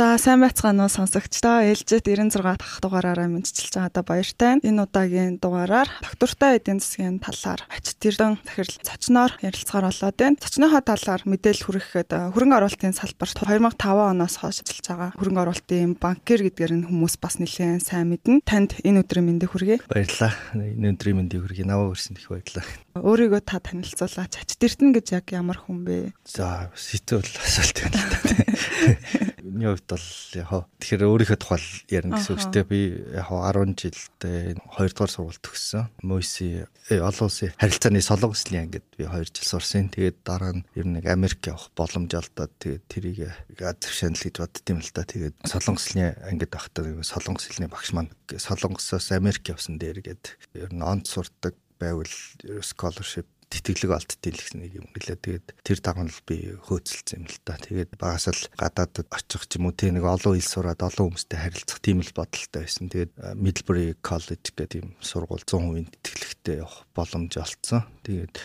[0.00, 1.60] За сайн байцгаана уу сонсогчдоо.
[1.60, 4.56] Ээлжит 96 дахь дугаараараа мэдчилж байгаадаа баяртай.
[4.64, 10.40] Энэ удаагийн дугаараар доктортой эдийн засгийн талаар ачтэрдэн захирал цочноор ярилцгаар болоод байна.
[10.40, 13.76] Цочныхоо талаар мэдээлэл хүргэхэд хөрөнгө оруулалтын салбарт 2005
[14.16, 18.40] оноос хойш ажиллаж байгаа хөрөнгө оруулалтын банкир гэдгээр нь хүмүүс бас нэлээд сайн мэднэ.
[18.48, 19.84] Танд энэ өдрийн мэндийг хүргэе.
[19.84, 20.32] Баярлалаа.
[20.56, 21.68] Энэ өдрийн мэндийг хүргэе.
[21.68, 22.64] Наваа өрсөн их баярлалаа.
[22.96, 24.48] Өөрийгөө та танилцуулаач.
[24.48, 26.16] Ачтэрдэн гэж яг ямар хүн бэ?
[26.24, 29.28] За сэтэл асуулт байна л та.
[29.50, 30.06] Миний хувьд бол
[30.38, 31.60] яг тэгэхээр өөрийнхөө тухай
[31.90, 32.80] ярина гэсэн үг чинь би
[33.18, 35.90] яг 10 жилдээ 2 дугаар сургууль төгссөн.
[36.06, 39.90] Мөси олон улсын харилцааны солонгослын ангид би 2 жил сурсан.
[39.90, 43.18] Тэгээд дараа нь ер нь Америк явах боломж олдоод тэгээд тэрийг
[43.58, 45.02] газар шанал гэж боддtiin л та.
[45.02, 50.86] Тэгээд солонгослын ангид байхдаа солонгос хэлний багш маань солонгосоос Америк явсан дээр гээд ер нь
[50.86, 52.14] онц сурдаг байвал
[52.62, 55.18] scholarship тэтгэлэг олдтiin л гэсэн нэг юм гэлээ.
[55.18, 57.58] Тэгээд тэр дагнал би хөөцөлсөн юм л та.
[57.58, 61.38] Тэгээд багаас л гадаадд очих ч юм уу тийм нэг олон ил сураад олон хүмүүстэй
[61.38, 62.86] харилцах тийм л бодолтой байсан.
[62.86, 67.82] Тэгээд Middlebury College гэдэг юм сургууль 100% тэтгэлэгтэй явах боломж олцсон.
[68.06, 68.38] Тэгээд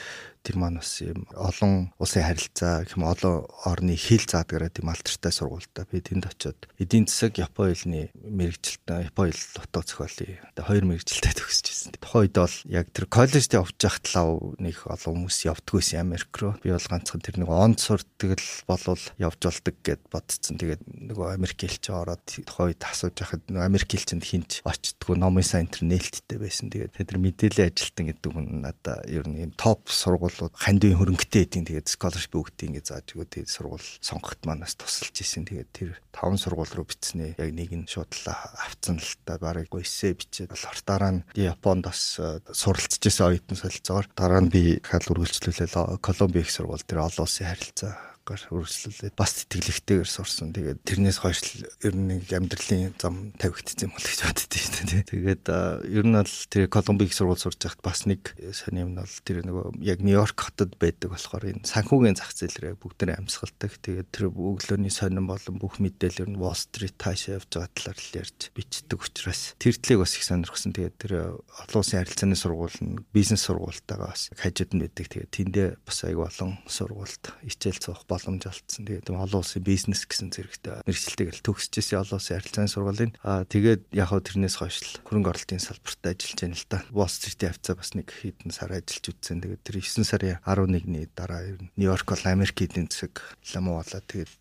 [0.46, 5.34] тэр маань бас юм олон улсын харилцаа гэх юм олон орны хэл заадгараа тийм алдартай
[5.34, 11.34] сургуультай би тэнд очиод эдийн засаг Японы хэлний мэрэгчлэлтэй Японы хэл дутуу зохиолын хоёр мэрэгчлэлтэй
[11.34, 11.92] төгсөж байсан.
[11.98, 16.54] Тухайн үед бол яг тэр коллежд явж явах талаа нэг олон хүмүүс явдггүйсэн Америк руу.
[16.62, 20.62] Би бол ганцхан тэр нэг онд сурдаг л болвол явж болдог гэд бодсон.
[20.62, 25.46] Тэгээд нөгөө Америк хэлч ороод тухайн үед асууж байхад нөгөө Америк хэлчэнд хинч очтдгүү номын
[25.46, 26.70] сайн интернеттэй байсан.
[26.70, 31.44] Тэгээд тэр мэдээллийн ажилтан гэдэг хүн надаа ер нь юм топ сургууль сургуулиуд хандивын хөрөнгөтэй
[31.48, 35.48] эдийн тэгээд scholarship өгдөг ингэ зааж өгөө тэгээд сургууль сонгоход манаас тусалж исэн.
[35.48, 39.40] Тэгээд тэр таван сургууль руу бичснээ яг нэг нь шуудлаа авцсан л та.
[39.40, 44.08] Барыг эссе бичээд болохоор дараа нь Японд бас э, суралцж исэн оюутан солилцоогоор.
[44.12, 46.04] Дараа нь би хал үргэлжлүүлээ.
[46.04, 50.50] Колумби их сургууль тэр олон улсын харилцаа гар өрсөлдөлээ бас тэтгэлэгтэйгээр сурсан.
[50.50, 51.40] Тэгээд тэрнээс хойш
[51.86, 55.04] ер нь амьдралын зам тавигдсан юм бол гэж боддөө шүү дээ.
[55.14, 55.46] Тэгээд
[55.94, 59.78] ер нь бол тэр Колумбик сургууль сурж байхад бас нэг сони юм бол тэр нөгөө
[59.86, 63.72] яг Нью-Йорк хотод байдаг болохоор энэ санхүүгийн зах зээлрээ бүгд нэ амьсгалдаг.
[63.86, 68.00] Тэгээд тэр өглөөний сонин болон бүх мэдээлэл ер нь Wall Street таашаа явж байгаа талаар
[68.02, 70.74] л ярьж бичдэг учраас тэр тлийг бас их сонирхсан.
[70.74, 75.06] Тэгээд тэр олон улсын харилцааны сургууль нь бизнес сургуультайгаа бас хажууд нь байдаг.
[75.14, 78.88] Тэгээд тэндээ бас аяг болон сургуульд хичээл цуух боломж олцсон.
[78.88, 83.82] Тэгээд олон улсын бизнес гэсэн зэрэгтэй мэрэгчлэлтэйг л төгсөжсэн олон улсын харилцааны сургуулийн аа тэгээд
[83.92, 86.80] яг хөө тэрнээс хойш л хөрөнгө оруулалтын салбарт ажиллаж байна л да.
[86.96, 89.44] Wall Street-ийн хавцаа бас нэг хэдэн сар ажиллаж үтсэн.
[89.44, 91.44] Тэгээд тэр 9 сарын 11-ний дараа
[91.76, 94.32] Нью-Йорк бол Америк эдийн засаг ламуу болоо тэгээд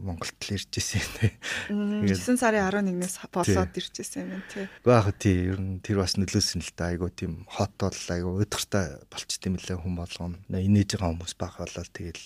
[0.00, 1.04] Монголд л ирж ирсэн
[1.68, 2.08] юм.
[2.08, 4.64] 9 сарын 11-ээс болоод ирж ирсэн юм тий.
[4.88, 8.40] Уу яг тий ер нь тэр бас нөлөөсөн л да айгу тийм хот бол айгу
[8.40, 10.40] өдөртэй болчт юм лээ хүн болгоно.
[10.48, 12.24] Инээж байгаа хүмүүс баг болол тэгэл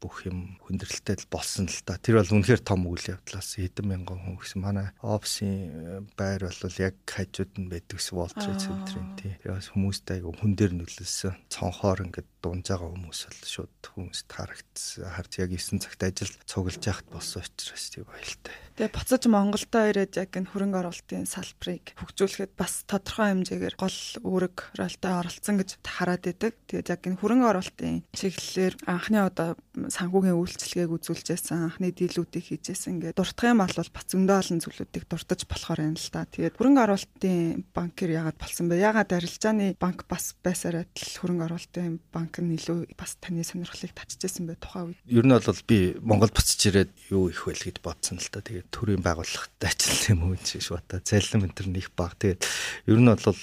[0.00, 2.00] бүх юм хүндрэлтэй л болсон л да.
[2.00, 6.96] Тэр бол үнэхээр том үйл явдлаас хэдэн мянган хүн гэсэн манай офисын байр бол яг
[7.04, 9.36] хажууд нь байдаг ус Wall Trade Center-ийн тий.
[9.44, 11.36] Тэгээс хүмүүстэй айгу хүн дээр нөлөөсөн.
[11.52, 15.06] Цонхоор ингээд дунж байгаа хүмүүс бол шууд хүмүүст харагдсан.
[15.14, 18.56] Харж яг 9 цагт ажил цуглаж яхад болсон учраас тийм баялтай.
[18.72, 24.56] Тэгээ буцаж Монголдо ирээд яг энэ хөрөнгө оруулалтын салбарыг хөгжүүлэхэд бас тодорхой хэмжээгээр гол үүрэг
[24.80, 26.56] ролтой оролцсон гэж хараад идэг.
[26.72, 33.16] Тэгээд яг энэ хөрөнгө оруулалтын чиглэлээр анхны одоо санхүүгийн үйлчлэгийг үзүүлжсэн, анхны дийлүүдийг хийжсэн ингээд
[33.20, 36.24] дуртах юм бол бас зөндөө олон зүйлүүдийг дуртаж болохоор юм л та.
[36.24, 38.80] Тэгээд хөрөнгө оруулалтын банкэр яагаад болсон бэ?
[38.80, 44.48] Яагаад арилжааны банк бас байсаар адил хөрөнгө оруулалтын банк нь илүү бас таны сонирхлыг татчихсан
[44.48, 45.00] бэ тухайн үед?
[45.08, 48.44] Ер нь бол би Монгол буцаж ирээд юу их вэ гэж бодсон л та.
[48.44, 51.00] Тэгээд төрийн байгууллагатай ажилласан юм уу гэж бодоо.
[51.02, 52.14] Залилам энэ төр нэг баг.
[52.20, 52.40] Тэгээд
[52.86, 53.40] ер нь бол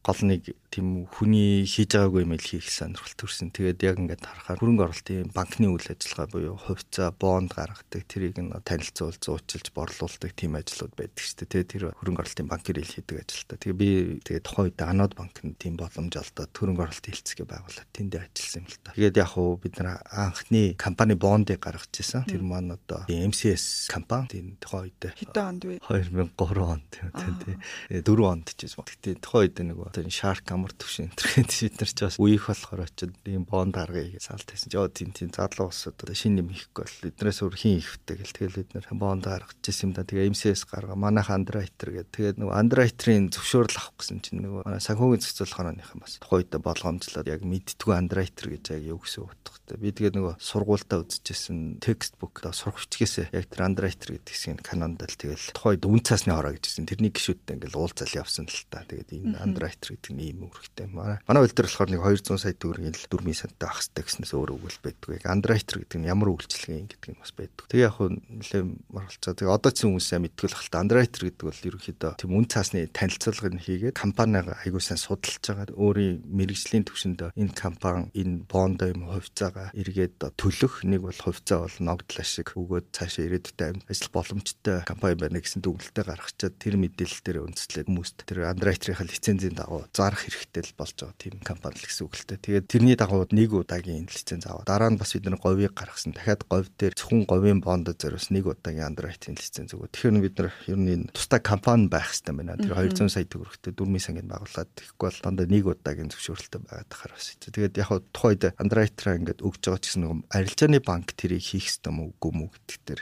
[0.00, 3.50] гол нэг тийм хүний хийж байгаагүй юм хийх сонирхол төрсэн.
[3.50, 8.54] Тэгээд яг ингээд харахаар хөрөнгө оруулалтын банкны үйл ажиллагаа буюу хувьцаа, бонд гаргадаг, тэрийг нь
[8.62, 11.50] танилцуул, зуучилж борлуулдаг тийм ажлууд байдаг шүү дээ.
[11.50, 13.58] Тэгээд тэр хөрөнгө оруулалтын банкэр ил хийдэг ажилтаа.
[13.58, 13.90] Тэгээд би
[14.22, 18.70] тэгээд тухайн үед Анод банкнд тийм боломж олдоод хөрөнгө оруулалтын хэлцгээ байгуулад тэндээ ажилласан юм
[18.70, 18.94] л та.
[18.94, 22.30] Тэгээд яг хуу бид нар анхны компани бондыг гаргаж ирсэн.
[22.30, 25.76] Тэр маань одоо MCS компани тийм тухайн үед хэдэн онд вэ?
[25.84, 27.56] 2003 онд тийм тий.
[28.00, 28.88] 4 онд ч гэсэн.
[28.88, 33.14] Гэтэ тухайн үед нэг Shark амар төвшин интернет бид нар ч бас үеих болохоор очиод
[33.28, 34.72] ийм бонд аргыг салт хийсэн.
[34.72, 38.36] Жоо тийм тийм задлуу усуд одоо шинэ юм хийхгүй бол эднээс өөр хин ихвтэй гэл
[38.36, 40.08] тэгэл бид нар бонд гаргаж ирсэн юм да.
[40.08, 42.12] Тэгээ MCS гарга манайх Underwriter гэдэг.
[42.16, 47.28] Тэгээд нөгөө Underwriter-ийн зөвшөөрөл авах гэсэн чинь нөгөө санхүүгийн зохицуулах хонооныхан бас тухайн үед болгоомжлоод
[47.28, 49.76] яг мэдтгүү Underwriter гэж яг юу гэсэн утгатай.
[49.80, 55.02] Би тэгээд нөгөө сургуультаа үзчихсэн textbook одоо сурах бичгээс яг тэр Underwriter гэдэг хэсгийн Canon-д
[55.02, 56.86] л тэгэл тухайд үн цасны хороо гэжсэн.
[56.86, 58.86] Тэрний гişүүдтэй ингээл уулзал явсан л та.
[58.86, 60.86] Тэгээд энэ Underwriter гэдэг нь ийм үүрэгтэй.
[60.94, 64.50] Манай улс төр болохоор нэг 200 сая төгрөгийн л дөрмийн сантай ах хэвээр гэснээс өөр
[64.54, 65.14] үгэл байдгүй.
[65.26, 67.64] Underwriter гэдэг нь ямар үйлчлэгээ гэдэг нь бас байдаг.
[67.66, 68.62] Тэгээ яг хөө нэлээ
[68.94, 69.34] маргалцаа.
[69.34, 72.86] Тэгээ одоо ч хүмүүс сайн мэддэг л хальта Underwriter гэдэг бол ерөнхийдөө тийм үн цасны
[72.94, 75.74] танилцуулгыг хийгээд компанигаа аягүй сайн судалж байгаа.
[75.74, 81.76] Өөрийн мэрэгжлийн төвшөндөө энэ компани энэ бондо юм хувьцаагаа эргээд төлөх нэг бол хувьцаа бол
[81.80, 87.38] ногдлоо шиг өгөөд цаашаа ирээдүйдээ ажил боломжтой компани байна гэсэн дүгнэлтээ гаргачаад тэр мэдээлэл дээр
[87.48, 92.04] үндэслээд хүмүүст тэр андеррайтерийн лицензийн дагуу зарах хэрэгтэй л болж байгаа тийм компани л гэсэн
[92.04, 92.44] үг л дээ.
[92.44, 96.12] Тэгээд тэрний дагуу нэг удаагийн лиценз аваад дараа нь бас бид нар говийг гаргасан.
[96.12, 99.88] Дахиад говь дээр зөвхөн говийн бондо зориулс нэг удаагийн андеррайтерийн лиценз өгөө.
[99.88, 102.60] Тэгэхээр бид нар ер нь тусдаа компани байх хэрэгтэй байна.
[102.60, 107.12] Тэр 200 сая төгрөгтэй дөрмийн сангийн байгууллаад тэгэхгүй бол дандаа нэг удаагийн зөвшөөрөлтөй байгаад тахаар
[107.16, 107.32] бас.
[107.40, 111.92] Тэгээд яг тухайд андеррайтераа ингээд өгж байгаа ч гэсэн нэг арилжааны банк тэрийг хийх хэрэгтэй
[111.94, 113.00] мүү үгүй мүү гэдэг дээр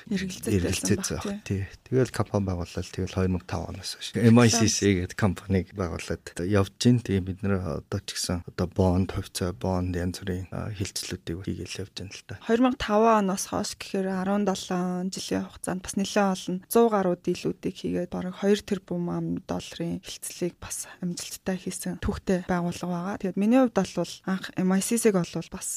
[0.69, 1.41] эргэлзээд байгаа.
[1.45, 1.65] Тий.
[1.89, 4.79] Тэгэл компани байгууллал тэгэл 2005 оноос хойш MICC
[5.09, 7.01] гэдэг компаниг байгуулад явж гин.
[7.01, 11.93] Тэгээ бид нэр одоо ч гэсэн одоо бонд, хувьцаа, бонд янз бүрийн хилцлүүдийг хийгээл явж
[11.97, 12.37] байна л та.
[12.45, 18.37] 2005 оноос хойш гэхээр 17 жилийн хугацаанд бас нэлээд олон 100 гаруй дийлүүдийг хийгээд бараг
[18.45, 23.21] 2 тэрбум ам долларын хилцлийг бас амжилттай хийсэн түүхтэй байгууллага байгаа.
[23.23, 25.69] Тэгээд миний хувьд бол анх MICC-г бол бас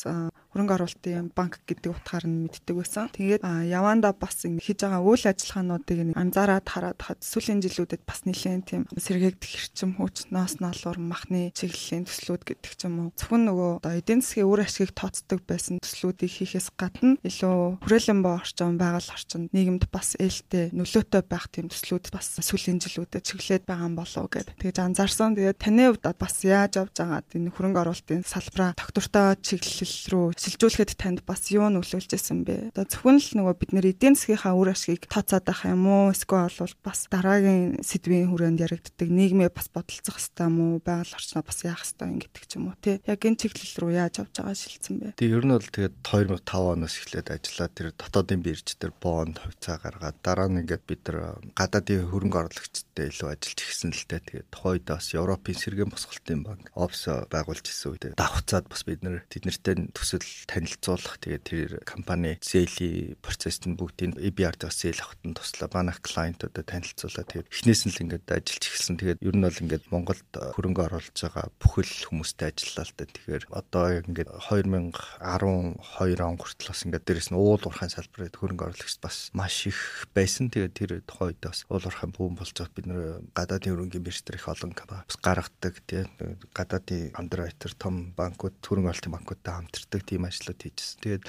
[0.52, 3.08] хөрөнгө оруулалтын банк гэдэг утгаар нь мэддэг байсан.
[3.16, 8.84] Тэгээд яванда бас хийж байгаа үйл ажиллагаануудыг анзаараад хараад хад сүүлийн жилүүдэд бас нэлээд тийм
[8.96, 13.14] сэргээгдэх эрчим хүч, ноос ноолуур, махны чиглэлийн төслүүд гэдэг ч юм уу.
[13.18, 18.36] Зөвхөн нөгөө одоо эдийн засгийн үр ашгийг тооцдог байсан төслүүдийг хийхээс гадна илүү хүрээлэн боо
[18.40, 23.90] орчин, байгаль орчинд нийгэмд бас ээлтэй нөлөөтэй байх тийм төслүүд бас сүүлийн жилүүдэд чиглээд байгаа
[23.90, 24.56] юм болов гэд.
[24.58, 25.36] Тэгэж анзаарсан.
[25.36, 30.92] Тэгээд таны хувьд бас яаж авч байгаа энэ хөрөнгө оруулалтын салбараа доктортой чиглэл рүү шилжүүлэхэд
[30.96, 32.72] танд бас юу нөлөөлж исэн бэ?
[32.72, 36.16] Одоо зөвхөн л нөгөө бид нэр эдийн засгийнхаа үр ашгийг тооцоод байх юм уу?
[36.16, 40.74] Эсвэл бол бас дараагийн сэдвийн хүрээнд яригддаг нийгмээ бас бодолцох хэрэгтэй юм уу?
[40.80, 43.04] Байгаль орчноо бас яах хэрэгтэй юм гэдэг ч юм уу тий.
[43.04, 45.20] Яг энэ чиглэл рүү яаж авч байгаа шилжсэн бэ?
[45.20, 49.76] Тэг ер нь бол тэгээд 2005 оноос эхлээд ажиллаад тэр дотоодын бирж дээр бонд хувьцаа
[49.84, 54.24] гаргаад дараа нь ингээд бид нар гадаадын хөрөнгө оруулагчтай илүү ажиллаж ихсэн л дээ.
[54.32, 59.28] Тэгээд тухайд бас Европын сэргээн босголтын банк офс байгуулж исэн үед давхцаад бас бид нар
[59.28, 65.34] тэднэртэй төсөл танилцуулах тэгээд тэр компани зээлийн процессд нь бүгдийг EBR-д бас зээл авахт нь
[65.34, 65.70] туслаа.
[65.74, 68.96] Манай клиентуудад танилцуулаад тэгээд эхнээс нь л ингээд ажиллаж эхэлсэн.
[69.02, 73.06] Тэгээд ер нь бол ингээд Монголд хөрөнгө оруулж байгаа бүхэл хүмүүстэй ажиллалаа л да.
[73.10, 78.98] Тэгэхээр одоо ингээд 2012 он хүртэл бас ингээд дээрэс нь уул уурхайн салбарт хөрөнгө оруулагч
[79.02, 80.54] бас маш их байсан.
[80.54, 83.02] Тэгээд тэр тухайн үед бас уул уурхайн бүүн болж байгаа бид нэр
[83.34, 86.08] гадаадын хөрөнгөний бирж дээр их олон бас гаргадаг тийм
[86.54, 91.02] гадаадын underwriter том банкуд хөрөнгө оруулалтын банкудтай хамтардаг тийм ажлууд хийжсэн.
[91.02, 91.24] Тэгээд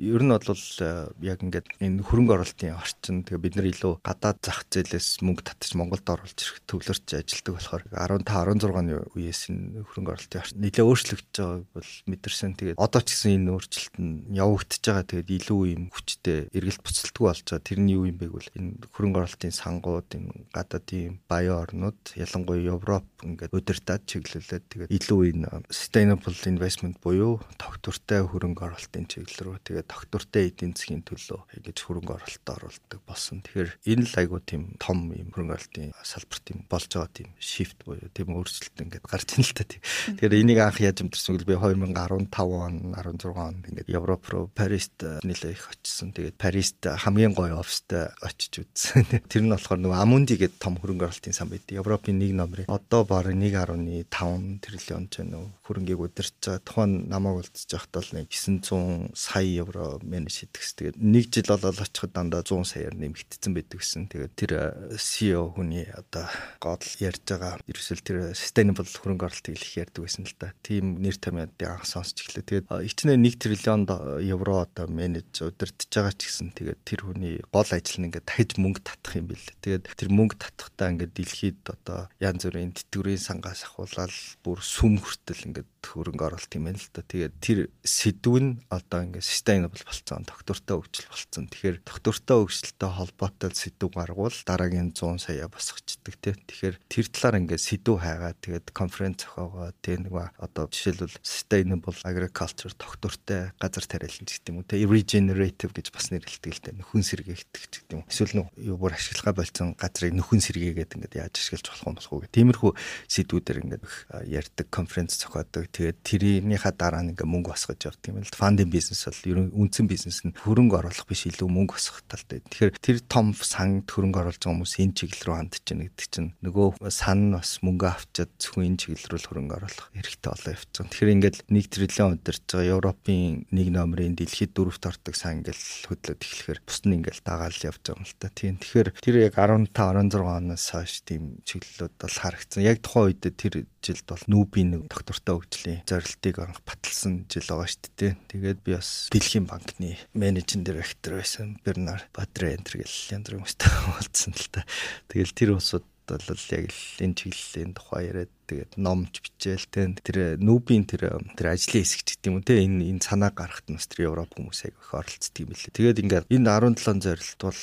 [0.00, 4.38] ер нь бол э, яг ингээд энэ хөрөнгө оруулалтын орчин тэгээ бид нар илүү гадаад
[4.44, 9.84] зах зээлээс мөнгө татж Монголд оруулж ирэх төвлөрч ажилдаг болохоор 15 16 оны үеэс энэ
[9.88, 12.52] хөрөнгө оруулалтын орчин нэлээ өөрчлөгдөж байгааг бол мэдэрсэн.
[12.60, 15.08] Тэгээд одоо ч гэсэн энэ өөрчлөлт нь явагдаж байгаа.
[15.08, 17.64] Тэгээд илүү юм хүчтэй эргэлт буцалтгүй болж байгаа.
[17.64, 23.06] Тэрний юу юм бэ гэвэл энэ хөрөнгө оруулалтын сангууд энэ гадаадын баян орнууд ялангуяа Европ
[23.24, 29.90] ингээд удирдах чиглүүлээд тэгээд илүү энэ sustainable investment буюу тогтвортой хөрөнгө оруулалтын чиглэл рүү тэгээд
[29.90, 32.56] тогтвортой эдийн засгийн төлөө ингэж хөрөнгө оруулалтад
[32.90, 33.42] оруулдаг болсон.
[33.42, 37.78] Тэгэхээр энэ л айгуу тийм том юм хөрөнгө оруулалтын салбар тийм болж байгаа тийм shift
[37.86, 39.82] буюу тийм өөрчлөлт ингээд гарч ийн л та тийм.
[40.18, 44.98] Тэгэхээр энийг анх яаж амтэрсэн гэвэл би 2015 он 16 онд ингээд Европ руу Парист
[45.22, 46.10] нэлээ их очсон.
[46.10, 49.06] Тэгээд Парист хамгийн гоё офстой очиж үзсэн.
[49.30, 51.78] Тэр нь болохоор нөгөө Амунди гэдэг том хөрөнгө оруулалтын сан байдаг.
[51.78, 56.64] Европын нэг номерын одоо бараг 1.5 тэрлион ч нөө хөрөнгийг удирч байгаа.
[56.66, 60.74] Тухайн намайг байхад бол нэг 900 сая евро менеж хийдэгс.
[60.74, 64.06] Тэгээд нэг жил болол очиход дандаа 100 саяар нэмэгдсэн байдаг гэсэн.
[64.14, 64.52] Тэгээд тэр
[64.94, 66.30] CEO хүний одоо
[66.62, 70.54] гол ярьж байгаа ерөөсөл тэр sustainable хөрөнгө оруулалтыг их ярьдаг байсан л да.
[70.62, 72.46] Тим нэр томьёодын анх сонсч эхлэв.
[72.46, 73.82] Тэгээд ичнээ 1 триллион
[74.22, 78.50] евро одоо менеж удирдах байгаа ч гэсэн тэгээд тэр хүний гол ажил нь ингээд дахиж
[78.54, 79.46] мөнгө татах юм бэл.
[79.64, 85.46] Тэгээд тэр мөнгө татахтаа ингээд дэлхийд одоо янз бүрийн тэтгэврийн сангаас ахуулаад бүр сүм хүртэл
[85.50, 87.02] ингээд хөрөнгө оруулалт юм байна л да.
[87.02, 91.44] Тэгээд тэр сэдв нь одоо ингээд sustainable болцсон, доктортой хөгжил болцсон.
[91.48, 96.36] Тэгэхээр доктортой хөгжилтэй холбоотой сэдв гаргуул дараагийн 100 сая босгочдөг тий.
[96.36, 102.72] Тэгэхээр тэр талаар ингээд сэдв хайгаа тэгээд конференц зохиогоо тий нэг одоо жишээлбэл sustainable agriculture
[102.76, 106.78] доктортой газар тариалан гэдэг юм уу тий regenerative гэж бас нэрлэдэг л дээ.
[106.84, 108.04] Нөхөн сэргээгдэх гэдэг юм.
[108.04, 112.12] Эсвэл нөх юу бүр ашиглахаа болцсон газрыг нөхөн сэргээгээд ингээд яаж ашиглаж болох юм болох
[112.12, 112.36] уу гэх.
[112.36, 112.70] Тиймэрхүү
[113.08, 113.84] сэдвүүдээр ингээд
[114.28, 119.24] ярьдаг конференц зохиодог тэгээд тэрийнхаа дараа ингээ мөнгө босгож явдаг юм л фандинг бизнес бол
[119.24, 123.86] ерөн үндсэн бизнес нь хөрөнгө оруулах биш илүү мөнгө босгох талтай Тэгэхээр тэр том сан
[123.86, 127.86] хөрөнгө оруулж байгаа хүмүүс энэ чиглэл рүү хандж байна гэдэг чинь нөгөө сан бас мөнгө
[127.86, 130.86] авчиад зөвхөн энэ чиглэл рүү хөрөнгө оруулах хэрэгтэй болоо явчихсан.
[130.90, 136.20] Тэгэхээр ингээд 1 триллион удирж байгаа Европын нэг номерын дэлхийд дөрөвт ордог сан ингээд хөдлөд
[136.20, 138.28] эхлэхээр бус нь ингээд дагаал явж байгаа юм л та.
[138.34, 138.58] Тийм.
[138.58, 142.66] Тэгэхээр тэр яг 15 16 оноос хойш тийм чиглэлүүд бол харагдсан.
[142.66, 147.68] Яг тухайн үед тэр жилд бол нүүбийн нэг доктортой хөгжлийн зорилтыг анх баталсан жил байгаа
[147.68, 148.12] шүү дээ.
[148.28, 151.56] Тэгээд би бас Дэлхийн банкны менежинг директор байсан.
[151.64, 154.60] Бернар Бадрентер гэл янз бүрийн хүмүүстэй уулзсан л та.
[155.08, 160.18] Тэгэл тэр усууд бол яг л энэ чиглэлийн тухай яриад тэгээд номч бичээл тэ тэр
[160.42, 164.34] нүүбийн тэр тэр ажлын хэсэгт гэдэг юм те энэ энэ санаа гарахт нас тэр Европ
[164.34, 165.70] хүмүүс аяг их оролцдог юм лээ.
[165.70, 167.62] Тэгээд ингээд энэ 17 зорилт бол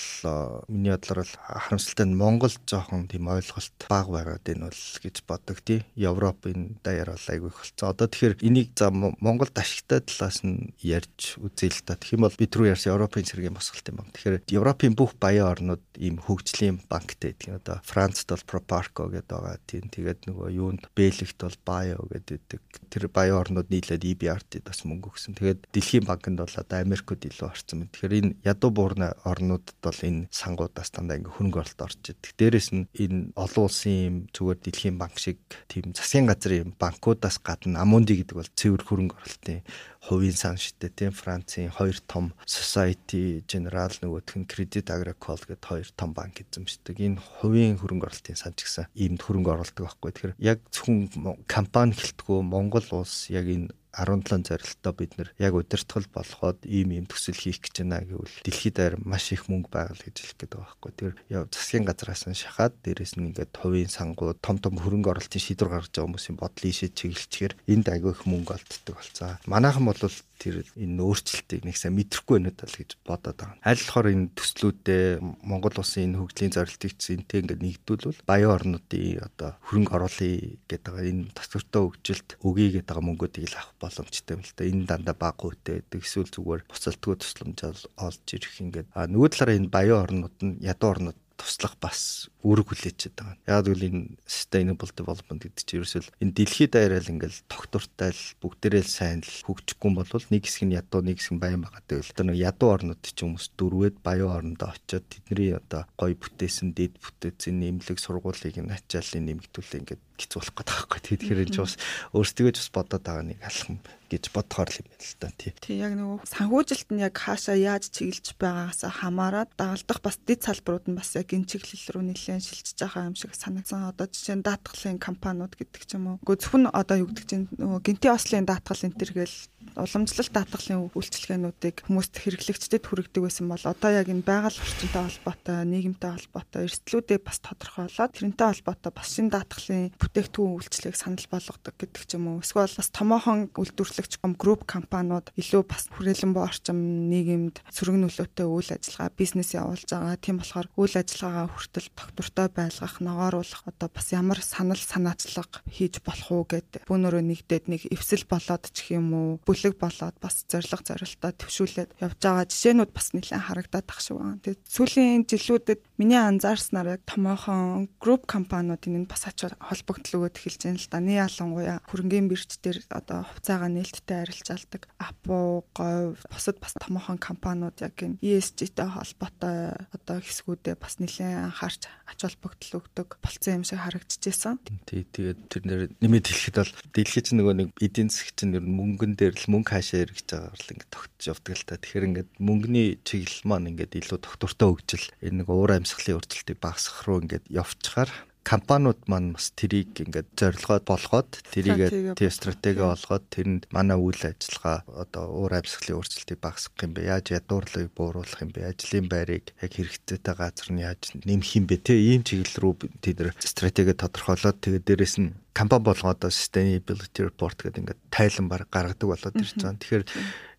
[0.71, 5.57] миний бодлоор бол харамсалтай нь Монгол жоохон тийм ойлголт бага байгаад энэ бол гэж боддог
[5.59, 5.83] тий.
[5.99, 7.91] Европын даяар бол аяг их болцсон.
[7.91, 11.99] Одоо тэгэхээр энийг за Монголд ашигтай талаас нь ярьж үзье л та.
[11.99, 14.15] Тэгэх юм бол бид рүү ярьсан Европын цэргийн босголт юм байна.
[14.15, 17.59] Тэгэхээр Европын бүх баян орнууд ийм хөгжлийн банктай гэдэг.
[17.59, 19.59] Одоо Францд бол Proparco гэдэг байгаа.
[19.67, 22.61] Тийм тэгээд нөгөө юу орнд Бэлэгт бол Bio гэдэг
[22.93, 25.33] тэр Bio орнууд нийлээд EBRD-д бас мөнгө өгсөн.
[25.33, 27.91] Тэгээд Дэлхийн банкнд бол одоо Америкууд илүү орсон мэт.
[27.97, 32.31] Тэгэхээр энэ ядуу буурны орнуудад бол энэ сангуудаас дандаа ингээ хөрөнгө оруулалт орж идэг.
[32.37, 37.81] Дээрээс нь энэ олон улсын юм зүгээр Дэлхийн банк шиг тийм засгийн газрын банкудаас гадна
[37.81, 39.65] Амунди гэдэг бол цэвэр хөрөнгө оруулалтын
[40.07, 45.87] хувийн сан шидэ тийм Францын хоёр том Society General нөгөөх нь Credit Agricole гэдэг хоёр
[45.99, 46.95] том банк эзэмшдэг.
[46.95, 50.11] Энэ хувийн хөрөнгө оруулалтын сан ч гэсэн иймд хөрөнгө оруулдаг байхгүй.
[50.15, 56.05] Тэгэхээр яг зөвхөн компани хэлтгүү Монгол улс яг энэ 17 зорилттой бид нэр яг удирдгал
[56.13, 60.15] болоход ийм ийм төсөл хийх гэж байна гэвэл дэлхийд даяар маш их мөнгө байгаль гэж
[60.21, 60.91] хэлэх гээд байгаа байхгүй.
[60.93, 65.41] Тэр яв засгийн газраас нь шахаад дээрэс нь ингээд хувийн сангууд том том хөрөнгө оруулалтын
[65.41, 69.41] шийдвэр гаргаж байгаа хүмүүсийн бодлын ишээ чиглэлчээр энд агүй их мөнгө олддог болцоо.
[69.49, 70.01] Манайхан бол
[70.37, 73.57] тэр энэ өөрчлөлтийг нэг сайн мэдрэхгүй байна даа гэж бодоод байгаа.
[73.65, 75.03] Аль болохоор энэ төслүүдээ
[75.41, 80.33] Монгол улсын энэ хөгжлийн зорилтыг зэнтэй ингээд нэгдүүлвэл баян орнуудын одоо хөрөнгө оруулъя
[80.69, 84.67] гэдэг энэ татвартай хөгжилт өгье гэдэг мөнгүүдийг л авах боломжтой юм л да.
[84.67, 87.59] Энэ дандаа баг хөөтэй гэдэг эсвэл зүгээр буцалтгүй тусламж
[87.95, 92.67] олж ирэх ингээд а нөгөө талаараа энэ баян орнууд нь ядуу орнууд туслах бас үүрэг
[92.71, 93.35] хүлээж байгаа.
[93.43, 98.83] Яг л энэ sustainable development гэдэг чинь ерөөсөл энэ дэлхийд даяараа ингээл тогтвортой л бүгдээрээ
[98.87, 102.13] л сайн л хөгжихгүй бол нэг хэсэг нь ядуу нэг хэсэг нь баян байгаа гэвэл
[102.15, 106.95] одоо нэг ядуу орнууд чинь хүмүүс дөрвөөд баян орнондоо очиод тэдний одоо гой бүтээсэн дэд
[107.03, 111.01] бүтээсэн нэмлэг сургуулийг нь ачааллын нэмэгдүүлээ ингээд хэцүү болох гэдэг байхгүй.
[111.03, 111.75] Тэгэхээр энэ бас
[112.15, 113.77] өөрсдөө ч бас бодоод байгаа нэг алхам
[114.09, 115.51] гэж бодохоор л юм байна л та тий.
[115.61, 120.87] Тий яг нөгөө санхүүжилт нь яг хаашаа яаж чиглэж байгаагаас хамаарат дагалдах бас дэд салбарууд
[120.87, 123.91] нь бас яг энэ чиглэл рүү нэлээд шилжиж байгаа юм шиг санагдсан.
[123.91, 126.17] Одоо жишээ нь даатгалын компаниуд гэдэг ч юм уу.
[126.23, 129.37] Гэхдээ зөвхөн одоо юу гэдэг чинь нөгөө гинти ослын даатгал энэ төр гээл
[129.75, 136.11] уламжлалт даатгалын үйлчилгээнүүдийг хүмүүст хэрэглэгчдэд хүргэдэг байсан бол одоо яг энэ байгаль орчинтой холбоотой, нийгэмтэй
[136.15, 142.15] холбоотой эрсдлүүдээ бас тодорхойлоод тэрнтэй холбоотой бас шинэ даатгалын бүтээгдэхүүн үйлчлэгийг санал болгодог гэдэг ч
[142.15, 142.41] юм уу.
[142.41, 148.71] Эсвэл бас томоохон үйлдвэрлэгч групп компаниуд илүү бас хүрээлэн боо орчим нийгэмд сөрөг нөлөөтэй үйл
[148.71, 150.15] ажиллагаа бизнес явуулж байгаа.
[150.21, 156.31] Тийм болохоор үйл ажиллагаагаа хүртэл тогтвортой байлгах, ногооруулах одоо бас ямар санал санаачлага хийж болох
[156.31, 161.31] уу гэд бүүнөрөө нэгдээд нэг эвсэл болоод ч юм уу бүлэг болоод бас зориг зорилтоо
[161.37, 164.41] төвшүүлээд явж байгаа жишээнүүд бас нэлээд харагдаад тах шиг байна.
[164.41, 170.61] Тэгээд сүүлийн жилүүдэд миний анзаарснаар яг томоохон групп компаниудын энэ бас ач холбогдол өгөөд эхэлж
[170.65, 170.97] байна л да.
[170.97, 177.77] Нэг ялангуяа хөрөнгөний бирж дээр одоо хувьцаагаа нээлттэй арилжаалдаг Апу, Говь, бусад бас томоохон компаниуд
[177.85, 183.83] яг энэ ESG-тэй холбоотой одоо хэсгүүдээ бас нэлээд анхаарч ач холбогдол өгдөг болцсон юм шиг
[183.83, 184.55] харагдчихжээ.
[184.87, 189.19] Тий, тэгээд тэр нэр нэмэт хэлэхэд бол дэлхийд чинь нөгөө нэг эдийн засаг чинь мөнгөн
[189.19, 191.75] дээр л мөнгө хаашаа эргэж байгаа бол ингээд тогтж явдаг л та.
[191.75, 197.03] Тэгэхээр ингээд мөнгөний чиглэл маань ингээд илүү тогтвортой хөгжил энэ нэг уур амьсгалын өөрчлөлтийг багасгах
[197.03, 198.09] руу ингээд явчихаар
[198.47, 204.87] компаниуд маань бас тэрийг ингээд зорилгоод болгоод тэрийг тий стратеги олгоод тэрэнд манай үйл ажиллагаа
[204.87, 207.11] одоо уур амьсгалын өөрчлөлтийг багасгах юм бэ?
[207.11, 208.71] Яаж ядуурлыг бууруулах юм бэ?
[208.71, 211.75] Ажлын байрыг яг хэрэгцээтэй газар нь яаж нэмэх юм бэ?
[211.83, 212.73] Тэ ийм чиглэл рүү
[213.03, 218.69] тэд нар стратеги тодорхойлоод тэгээд дээрэс нь компани болгоод sustainability report гэдэг ингээд тайлан баг
[218.71, 219.81] гаргадаг болоод ирж байгаа.
[219.81, 220.03] Тэгэхээр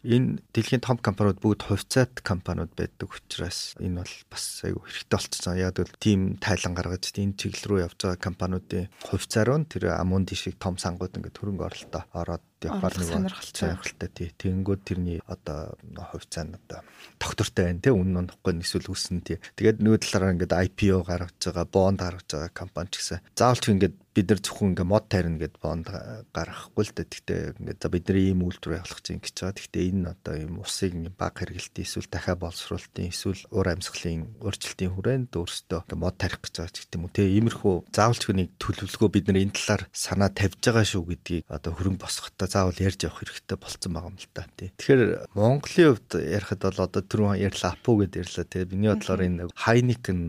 [0.06, 5.58] энэ дэлхийн том компаниуд бүгд хувьцаат компаниуд байдаг учраас энэ бол бас айгүй хэрэгтэй болчихсон.
[5.58, 10.38] Яг л тийм тайлан гаргаж энэ чиглэл рүү явж байгаа компаниудын хувьцаар нь тэр Амунди
[10.38, 14.28] шиг том сангууд ингээд хөрөнгө оруулалтаа ороод нэг сонирхолтой тий.
[14.34, 16.82] Тэнгүүд тэрний одоо хувьцаа нь одоо
[17.22, 17.94] тогтвортой байна тий.
[17.94, 19.38] Үнэн онохгүй эсвэл үсэн тий.
[19.54, 23.70] Тэгээд нөгөө талаараа ингээд IPO гаргаж байгаа, бонд гаргаж байгаа компани ч гэсэн заавал ч
[23.70, 25.86] ингээд бид нар зөвхөн ингээ мод тарина гэд бонд
[26.34, 27.06] гаргахгүй л дээ.
[27.06, 29.54] Гэхдээ ингээ за бидний ийм үйлдвэр явуулах гэж байгаа.
[29.54, 35.30] Гэхдээ энэ одоо ийм усыг баг хэрэгэлтийн эсвэл дахиад боловсруулалтын эсвэл уур амьсгалын өөрчлөлтийн хүрээнд
[35.38, 37.14] өөрсдөө мод тарих гэж байгаа ч гэдэг юм уу.
[37.14, 41.44] Тэгээ иймэрхүү заавал ч хүнийг төлөвлөгөө бид нар энэ талаар санаа тавьж байгаа шүү гэдгийг
[41.46, 44.72] одоо хөрөнгө босгохтой заавал ярьж явах хэрэгтэй болцсон байгаа юм л та тий.
[44.76, 45.02] Тэгэхээр
[45.36, 48.64] Монголын хувьд ярихад бол одоо түрүүн ярьлаа Апу гэдээ ярьлаа тий.
[48.68, 50.20] Миний бодлоор энэ Heineken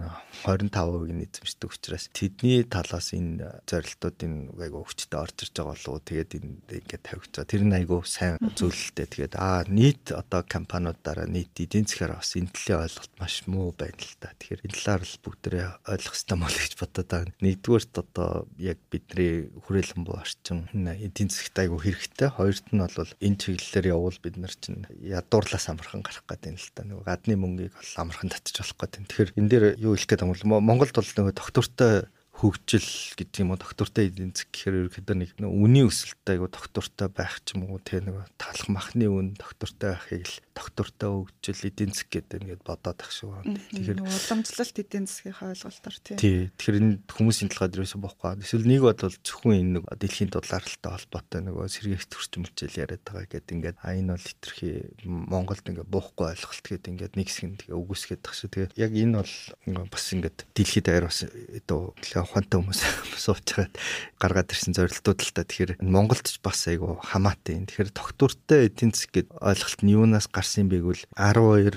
[0.43, 6.31] 25%-ийг эзэмшдэг учраас тэдний талаас энэ зорилтуудын айгу өвчтөд орж ирж байгаа болов уу тэгээд
[6.39, 6.51] энэ
[6.83, 7.47] ингээд байгаа.
[7.47, 9.07] Тэр нь айгу сайн зөвлөлттэй.
[9.07, 13.99] Тэгээд аа нийт одоо компаниудаараа нийт эдийн засгаар бас энэ төлөө ойлголт маш муу байна
[13.99, 14.31] л да.
[14.35, 17.33] Тэгэхээр энэ талаар л бүгдээ ойлгох хэрэгтэй мөн гэж бодоод байгаа.
[17.39, 22.08] Нэгдүгээрт одоо яг бидний хүрээлэн буу орчин эдийн засгт айгу хэрэгтэй.
[22.17, 26.71] Хоёрт нь бол энэ чиглэлээр явбал бид нар чинь ядуурлаас амархан гарах гэдэг юм л
[26.73, 26.81] да.
[26.87, 29.05] Нөгөө гадны мөнгийг бол амархан татчих болох гэдэг.
[29.05, 31.93] Тэгэхээр энэ дээр юу хэлэх байгаа юм бол Монголд бол нөгөө доктортой
[32.39, 32.87] хөгжил
[33.19, 37.59] гэдэг юм уу доктортой эдийн засаг гэхээр ерөөхдөө нэг үнийн өсөлттэй айгу доктортой байх ч
[37.59, 42.39] юм уу тэ нэг талах махны үн доктортой байхыг л доктортой хөгжил эдийн засаг гэдэг
[42.39, 43.59] ингээд бодоод ах шиг байна.
[43.75, 46.15] Тэгэхээр уламжлалт эдийн засгийн ойлголтоор тий.
[46.15, 46.39] Тий.
[46.55, 48.39] Тэгэхээр энэ хүмүүсийн талгаад ерөөсөө бохгүй.
[48.39, 53.27] Эсвэл нэг бол зөвхөн энэ нэг дэлхийн дулаарлалтай холбоотой нөгөө сэргийгч төрчм хичээл яриад байгаа
[53.27, 54.69] гэдэг ингээд а энэ бол хитрхи
[55.03, 58.51] Монголд ингээд буухгүй ойлголт гэдэг ингээд нэг хэсэг нь тэгээ үгүйсгээд тах шиг.
[58.55, 61.95] Тэгээ яг энэ бол бас ингээд дэлхийд аяар бас одоо
[62.29, 62.81] ухаантай хүмүүс
[63.25, 63.73] суучгаад
[64.21, 65.41] гаргаад ирсэн зорилтууд л та.
[65.47, 67.65] Тэгэхээр Монголд ч бас айгу хамаатай.
[67.65, 71.73] Тэгэхээр доктортой эдийн засаг гэд ойлголт нь юунаас гарсан бэ гэвэл 12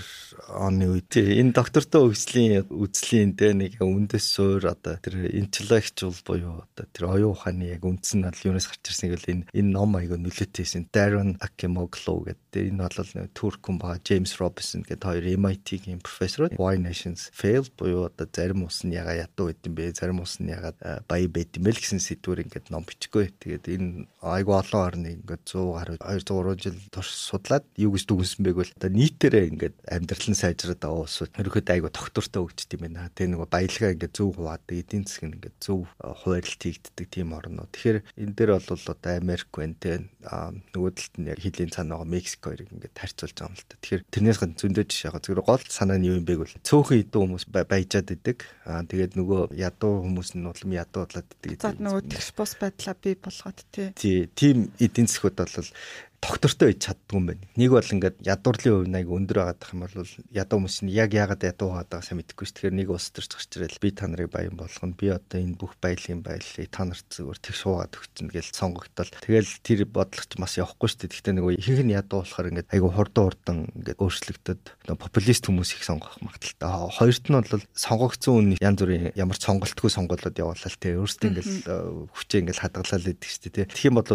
[0.53, 6.87] оны үед энэ доктортой хөгжлийн үзлийн тэ нэг үндэс суур одоо тэр интеллектуал буюу одоо
[6.91, 10.19] тэр оюун ухааны яг үндс нь бол юунаас гарч ирсэн гэвэл энэ энэ ном айгу
[10.19, 10.91] нөлөөтэйсэн.
[10.93, 16.77] Darren Acemoglu гэдэг энэ бол турк хүн ба James Robinson гэдэг хоёр MIT-ийн профессор Why
[16.77, 20.79] Nations Fail буюу одоо зарим улс нь яга ядуу гэдэм бэ зарим улс нь ягаад
[21.07, 23.31] баяа байд юм бэ гэсэн сэдвэр ингээд ном бичихгүй.
[23.39, 28.05] Тэгээд энэ айгу олон орны ингээд 100 гаруй 200 300 жил турш судлаад юу гэж
[28.11, 32.71] дүгнсэн бэ гэвэл одоо нийтээрээ ингээд амьдрал нь сайжраад байгаа улсууд ерөөхдөө айгу тогтвортой өгчт
[32.75, 33.11] юм байна.
[33.15, 37.71] Тэгээ нөгөө баялгаа ингээд зөв хуваадаг эдийн нь ингээд зөв хуваарлт хийгддэг тийм орнууд.
[37.71, 42.13] Тэгэхээр энэ дээр бол одоо Америк байна те нөгөө талд нь яг хилийн цаана байгаа
[42.13, 43.77] Мексик хоёрыг ингээд харьцуулж байгаа юм л та.
[43.83, 47.03] Тэгэхээр тэрнээс гад зөндөө жишээ яг зөвхөн гол санаа нь юу юм бэ гэвэл цөөхөн
[47.03, 48.39] идүү хүмүүс баяжаад идэг.
[48.67, 51.59] Аа тэгээд нөгөө ядуу хүмүүс нь улам ядуу болоод идэг.
[51.59, 53.89] За нөгөө тэгш бус байдлаа бий болгоод тий.
[53.99, 55.71] Тий, тийм эдийн засгууд бол
[56.23, 57.43] тогтвортой байж чаддгүй юм байна.
[57.59, 61.43] Нэг бол ингээд ядуурлын хувь нэг өндөр байгаад юм бол ядуу хүмүүс нь яг яагаад
[61.43, 62.55] ядуу байгааг сайн мэдэхгүй ш.
[62.55, 64.95] Тэгэхээр нэг улс төрч гарч ирэл би та нарыг баян болгоно.
[64.95, 69.11] Би одоо энэ бүх баялын баялыг та нарт зүгээр тэг шуугаад өгчнө гэж сонгогдтол.
[69.19, 70.95] Тэгэл тэр бодлогоч бас явахгүй ш.
[71.03, 74.63] Гэхдээ нэг ихэнх нь ядуу болохоор ингээд айгу хурдан хурдан ингээд өөрчлөгдөд
[74.95, 76.71] популист хүмүүс их сонгох магадaltaй.
[77.03, 81.51] Хоёрт нь бол сонгогдсон үн янз бүрийн ямар ч сонголтгүй сонголоод явуулаад те өөртөө ингээд
[82.15, 83.43] хүчээ ингээд хадгалаад идэг ш.
[83.43, 84.15] Тэгэх юм бол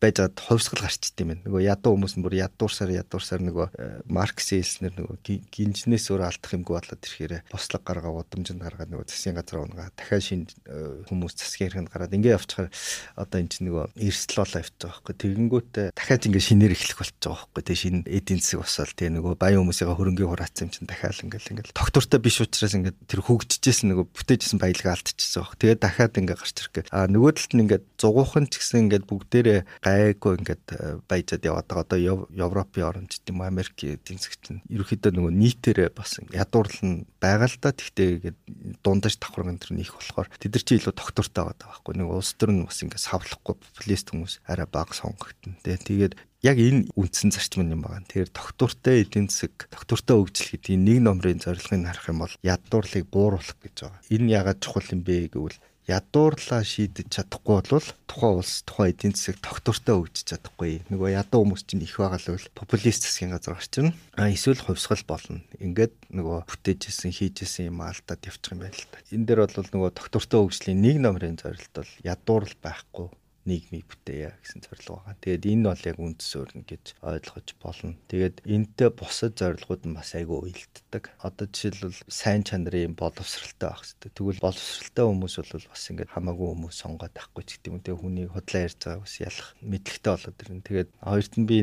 [0.00, 1.42] байж байгаад хувьсгал гарчт юм байна.
[1.46, 5.16] Нөгөө ядуу хүмүүс нь бүр ядуурсаар ядуурсаар нөгөө э, Маркс хэлснээр нөгөө
[5.48, 10.20] гинжнээс өөр алдах юмгүй болоод ирэхээр бослог гаргаа удамжинд гаргаад нөгөө засгийн газар унгаа дахиад
[10.20, 12.68] шин э, хүмүүс засгийн хэрхэнд гараад ингээ явчихаар
[13.16, 15.14] одоо эн чинь нөгөө эрсдэл болоо явж байгаа байхгүй.
[15.16, 17.62] Тэгэнгүүтээ дахиад ингээ шинээр эхлэх болж байгаа байхгүй.
[17.64, 21.52] Тэг шинэ эдийн засаг босоод тэг нөгөө баян хүмүүсийн хөрөнгөний хураацсан юм чинь дахиад ингээл
[21.56, 25.56] ингээл тогтвортой биш учраас ингээ тэр хөгжижсэн нөгөө бүтээжсэн баялгаа алдчихсан баг.
[25.56, 26.92] Тэгээд дахиад ингээ гарч ирэх.
[26.92, 31.66] А нөгөө талд нь ингээ зугуухан ч гэсэн ингээ бүгдээрээ гайгүй ингээд э, баяжаад яваад
[31.70, 31.86] байгаа.
[31.86, 37.06] Одоо Европын орнд ч гэдэм Америк эдийн засгч нь ерөөхдөө нөгөө нийтээрээ бас ядуурлал нь
[37.22, 37.70] байгаа л да.
[37.70, 38.38] Тэгтээ ингээд
[38.82, 41.94] дундаж давхар энэ төр их болохоор тэд нар чи илүү тогтвортой байгаа байхгүй.
[42.02, 45.54] Нэг улс төр нь бас ингээд савлахгүй популист хүмүүс арай бага сонгогдно.
[45.62, 48.06] Тэгээд яг энэ үндсэн зарчим юм байна.
[48.10, 53.58] Тэгэхээр тогтвортой эдийн засаг, тогтвортой хөгжил гэдгийг нэг номрын зорилгыг харах юм бол ядуурлыг бууруулах
[53.62, 54.02] гэж байгаа.
[54.10, 59.38] Энэ ягаад чухал юм бэ гэвэл ядуурлаа шийдэж чадахгүй бол тухайн улс тухайн эдийн засаг
[59.38, 60.82] тогтвортой хөгжиж чадахгүй.
[60.90, 63.94] Нөгөө ядуу хүмүүс чинь их байгаа л бол популист засгийн газар орчин.
[64.18, 65.46] А эсвэл хувьсгал болно.
[65.62, 68.98] Ингээд нөгөө бүтээжсэн хийжсэн юм алдаад явчих юм байна л та.
[69.14, 73.06] Энэ дээр бол нөгөө тогтвортой хөгжлийн нэг номерын зорилт бол ядуурл байхгүй
[73.46, 75.16] нийгмийг бүтээе гэсэн зорилго байгаа.
[75.22, 77.94] Тэгээд энэ бол яг үндэс өөрнө гэж ойлгож болно.
[78.10, 81.04] Тэгээд энэтэй бусад зорилгууд нь бас айгүй уялддаг.
[81.22, 84.10] Одоо жишээлбэл сайн чанарын боловсралтай байх хэрэгтэй.
[84.10, 87.80] Тэгвэл боловсралтай хүмүүс бол бас ингээд хамаагүй хүмүүс сонгоод авахгүй ч гэдэг юм.
[87.86, 90.66] Тэгээд хүний худлаа ярьж байгаа бас ялах мэдлэгтэй болоод ирнэ.
[90.66, 91.58] Тэгээд хоёрт нь би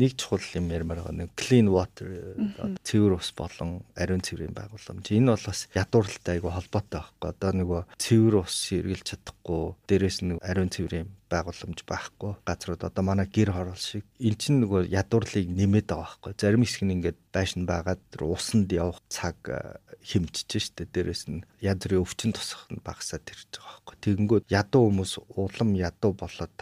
[0.00, 2.08] нэг чухал юм ярмаар байгаа нэг clean water
[2.82, 5.04] цэвэр ус болон ариун цэврийн байгууламж.
[5.12, 7.28] Энэ бол бас ядуурлалтай айгүй холбоотой байхгүй.
[7.28, 12.34] Одоо нөгөө цэвэр ус эргэлж чадахгүй, дээрээс нь ариун цэврийн байгууламж байхгүй.
[12.42, 16.32] Газрууд одоо манай гэр хорол шиг эн чинь нөгөө ядуурлыг нэмээд байгаа байхгүй.
[16.34, 19.38] Зарим хэсэг нь ингээд байшин байгаад усанд явах цаг
[20.02, 20.90] хэмжиж штэ.
[20.90, 23.96] Дээрэс нь бүрийн өвчин тусах нь багасаад ирж байгаа байхгүй.
[24.00, 26.54] Тэгэнгүүт ядуу хүмүүс улам ядуу болоод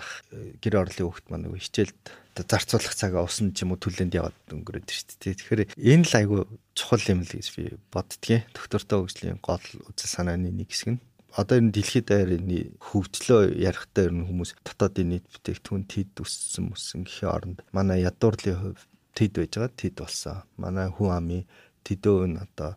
[0.60, 2.02] гэр орлын хөвгт маань нөгөө хичээлд
[2.38, 5.34] зарцуулах цагаа усан ч юм уу түлэнд яваад өнгөрөөд дээ.
[5.34, 6.40] Тэгэхээр энэ л айгүй
[6.74, 8.46] чухал юм л гэж би боддгийн.
[8.54, 11.00] Доктортой хөгжлийн гол үзэл санааны нэг хэсэг нь
[11.38, 17.06] одоо энэ дэлхийд даяарны хөгжлөө ярихтаа ер нь хүмүүс дотоодын нийт бүтээгдэхүүн тэд өссөн мөсөн
[17.06, 18.82] гэхийн оронд манай ядуурлын хувь
[19.14, 20.42] тэд байж байгаа тэд болсон.
[20.58, 21.46] Манай хүн амын
[21.86, 22.74] тэдөө нь одоо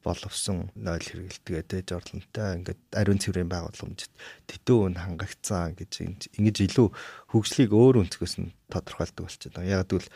[0.00, 4.12] боловсон нойл хэрэгэлтэгээд ээж орлонтой ингээд ариун цэврийн байгууламжид
[4.48, 5.92] тэдөө өн хангагдсан гэж
[6.38, 6.88] ингэж илүү
[7.34, 9.84] хөгжлийг өөр өнцгөөс нь тодорхойлдог болчиход байгаа.
[9.84, 10.08] Яг гэвэл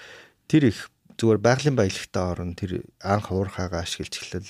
[0.48, 0.78] тэр их
[1.18, 4.48] зүгээр байгалийн баялагтай орон тэр анх уурхаагаа ашиглаж эхлэл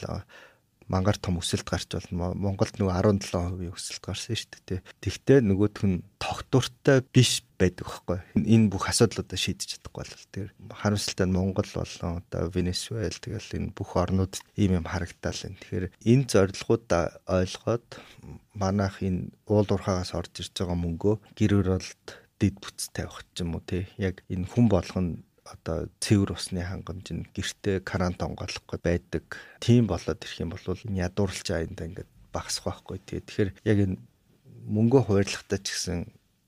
[0.88, 2.32] мангар том өсөлт гарч болно.
[2.34, 4.80] Монголд нөгөө 17% өсөлт гарсан шүү дээ.
[5.02, 8.18] Тэгтээ нөгөөх нь тогтвортой биш байдаг байхгүй.
[8.38, 13.74] Энэ бүх асуудлуудаа шийдэж чадахгүй бол тэр харамсалтай нь Монгол болон одоо Венесуэл тэгэл энэ
[13.74, 15.58] бүх орнууд ийм юм харагдтал энэ.
[15.62, 17.86] Тэгэхээр энэ зорилгоудаа ойлгоод
[18.54, 22.06] манайх энэ уул уурхаагаас орж ирж байгаа мөнгөө гэр оролт
[22.42, 27.06] дэд бүтц тавих ч юм уу те яг энэ хүн болгоно одоо цэвэр усны хангамж
[27.12, 29.24] нь гэртээ карант онгойлохгүй байдаг.
[29.58, 33.20] Тийм болоод ирэх юм бол энэ ядуурлж аянда ингээд багасах байхгүй тий.
[33.20, 33.96] Тэгэхээр яг энэ
[34.70, 35.98] мөнгө хуваарлахтаа ч гэсэн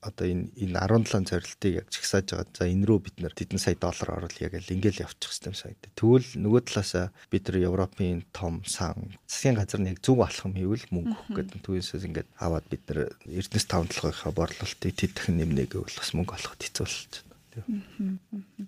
[0.05, 2.47] одоо энэ энэ 17 зорилтыг яг чагсааж байгаа.
[2.53, 5.91] За энэ рүү бид нэр тэдэн сая доллар оруулах яг л ингээл явчих хэвээр санагдав.
[5.97, 10.85] Тэгвэл нөгөө талаасаа бид нар Европын том сан засгийн газар нь яг зөв алхам хийвэл
[10.93, 15.97] мөнгө өгөх гэдэг түүнээс ингээд аваад бид нар Эрдэнэс 5 толгойнхаа борлуулалтыг тэтгэн нэмнэ гэвэл
[15.97, 17.34] бас мөнгө олоход хэцүү болж байна.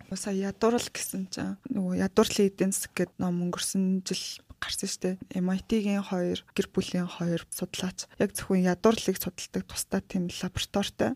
[0.09, 4.23] Баса ядуурл гэсэн чинь нөгөө ядуурлын эдийн засаг гэдэг ном өнгөрсөн жил
[4.57, 5.15] гарсан шүү дээ.
[5.37, 11.13] MIT-гийн хоёр гэр бүлийн хоёр судлаач яг зөвхөн ядуурлыг судалдаг тусдаа тийм лабораторитой.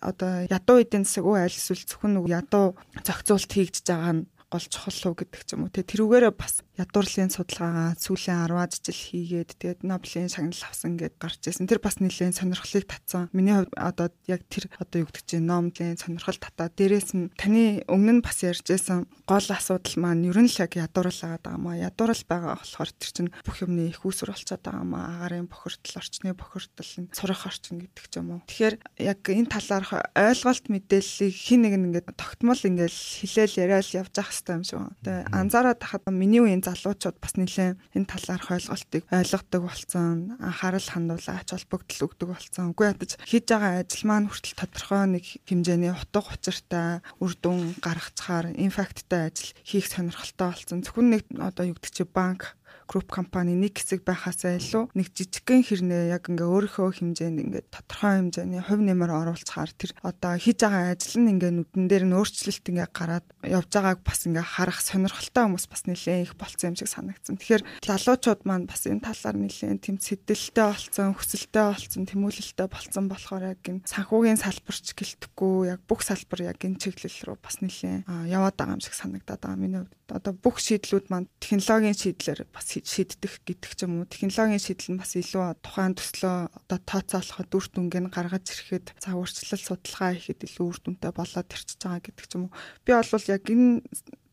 [0.00, 2.66] Одоо ядуу эдийн засаг уу аль эсвэл зөвхөн нөгөө ядуу
[3.04, 7.30] зохицуулт хийгдэж байгаа нь гол чухал уу гэдэг ч юм уу те тэрүүгээрээ бас ядуурлын
[7.30, 11.70] судалгаагаа сүүлийн 10-аад жил хийгээд тэгээд Нобелийн шагнал авсан гэд гарч ирсэн.
[11.70, 13.30] Тэр бас нэлээд сонирхлыг татсан.
[13.30, 16.66] Миний хувьд одоо яг тэр одоо юу гэдэг чинь Нобелийн сонирхол татаа.
[16.74, 21.46] Дээрээс нь таны өмнө нь бас ярьжсэн гол асуудал маань ер нь л яг ядуурлаагаад
[21.46, 21.78] байгаа маа.
[21.78, 25.06] Ядуурл байгаа болохоор тэр чинь бүх юмны их үүсвэр болчиход байгаа маа.
[25.22, 28.42] Агарын бохирдол, орчны бохирдол, сурах орчин гэдэг ч юм уу.
[28.50, 34.32] Тэгэхээр яг энэ талаарх ойлголт мэдээллийг хин нэг ингээд тогтмол ингээд хилээл яриад явж ах
[34.34, 34.98] хэрэгтэй юм шиг байна.
[35.04, 41.36] Тэгээ анзаараад тахад миний үеийн залуучууд бас нэлээд энэ талаарх ойлголтыг ойлгодог болсон, анхаарал хандуулаа
[41.44, 42.72] ач холбогдол өгдөг болсон.
[42.72, 48.56] Үгүй ядаж хийж байгаа ажил маань хүртэл тодорхой нэг хэмжээний утга учиртай үр дүн гаргацгаар
[48.56, 50.80] импакттай ажил хийх сонирхолтой болсон.
[50.80, 56.28] Зөвхөн нэг одоо чи банк групп компани нэг хэсэг байхаасаа илүү нэг жижигхэн хэрнээ яг
[56.28, 61.32] ингээ өөрийнхөө хэмжээнд ингээ тодорхой хэмжээний хувь нэмэр оруулцгаар тэр одоо хийж байгаа ажил нь
[61.32, 65.82] ингээ нүдэн дээр нь өөрчлөлт ингээ гараад явж байгааг бас ингээ харах сонирхолтой хүмүүс бас
[65.88, 67.36] нэлээд их болцсон юм шиг санагдсан.
[67.40, 73.44] Тэгэхээр залуучууд маань бас энэ талаар нэлээд тийм сэдэлтэй болцсон, хүсэлтэй болцсон, тэмүүлэлтэй болцсон болохоор
[73.56, 78.56] яг энэ санхүүгийн салбарч гэлтэхгүй яг бүх салбар яг энэ чиглэл рүү бас нэлээд яваад
[78.60, 80.03] байгаа юм шиг санагдаад байгаа миний хувьд.
[80.12, 84.10] Одоо бүх шийдлүүд маань технологийн шийдлэр бас шийддэг гэдэг ч юм уу.
[84.10, 89.16] Технологийн шийдэл нь бас илүү тухайн төслөө одоо тооцоолоход үр дүнг нь гаргаж ирэхэд за
[89.16, 92.56] урьдчилал судалгаа хийхэд илүү үр дүнтэй болоод ирчихэж байгаа гэдэг ч юм уу.
[92.84, 93.80] Би бол яг энэ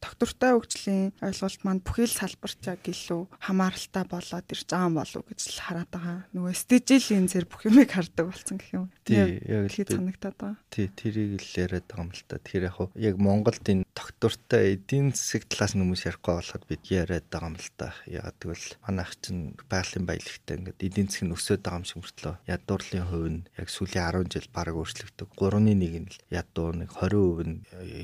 [0.01, 5.21] доктортой хөгжлийн ойлголт маань бүхий л салбарт яг илүү хамааралтай болоод ирж байгаа юм болов
[5.21, 6.17] уу гэж л хараад байгаа.
[6.33, 8.85] Нөгөө стежилийн зэр бүх юмыг хардаг болсон гэх юм.
[9.05, 10.57] Тий, яг л санагтаад байгаа.
[10.73, 12.41] Тий, тэрийг л яриад байгаа юм л та.
[12.41, 17.27] Тэгэхээр яг яг Монголд энэ доктортой эдийн засаг талаас нь хүмүүс ярихгүй болоход бид яриад
[17.29, 17.93] байгаа юм л та.
[18.09, 22.35] Яг тэгвэл манайх чинь байгалийн баялагтай ингээд эдийн засаг нь өсөд байгаа юм шиг мөртлөө
[22.49, 25.27] ядуурлын хувь нь яг сүүлийн 10 жил баг өөрчлөгдөв.
[25.37, 27.57] 3-ны 1 нь л ядуу нэг 20% нь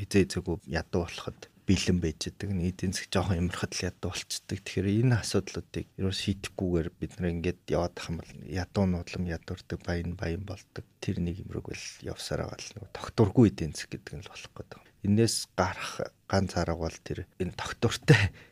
[0.06, 2.56] хизээ хизээгүй ядуу болоход бэлэн байж байгаа.
[2.56, 4.60] Нэг эдийн засаг жоохон ямархад л ядуу болцдог.
[4.64, 9.80] Тэгэхээр энэ асуудлуудыг ерөө шийдэхгүйгээр бид нар ингээд яваад ах юм бол ядуу нуудлам ядуурдаг
[9.84, 10.86] баян баян болдог.
[11.04, 14.80] Тэр нэг юмрыг бол явсараа гал нэг тогтургүй эдийн засаг гэдэг нь л болох гэдэг
[15.08, 17.56] энээс гарах ганц арга бол тэр энэ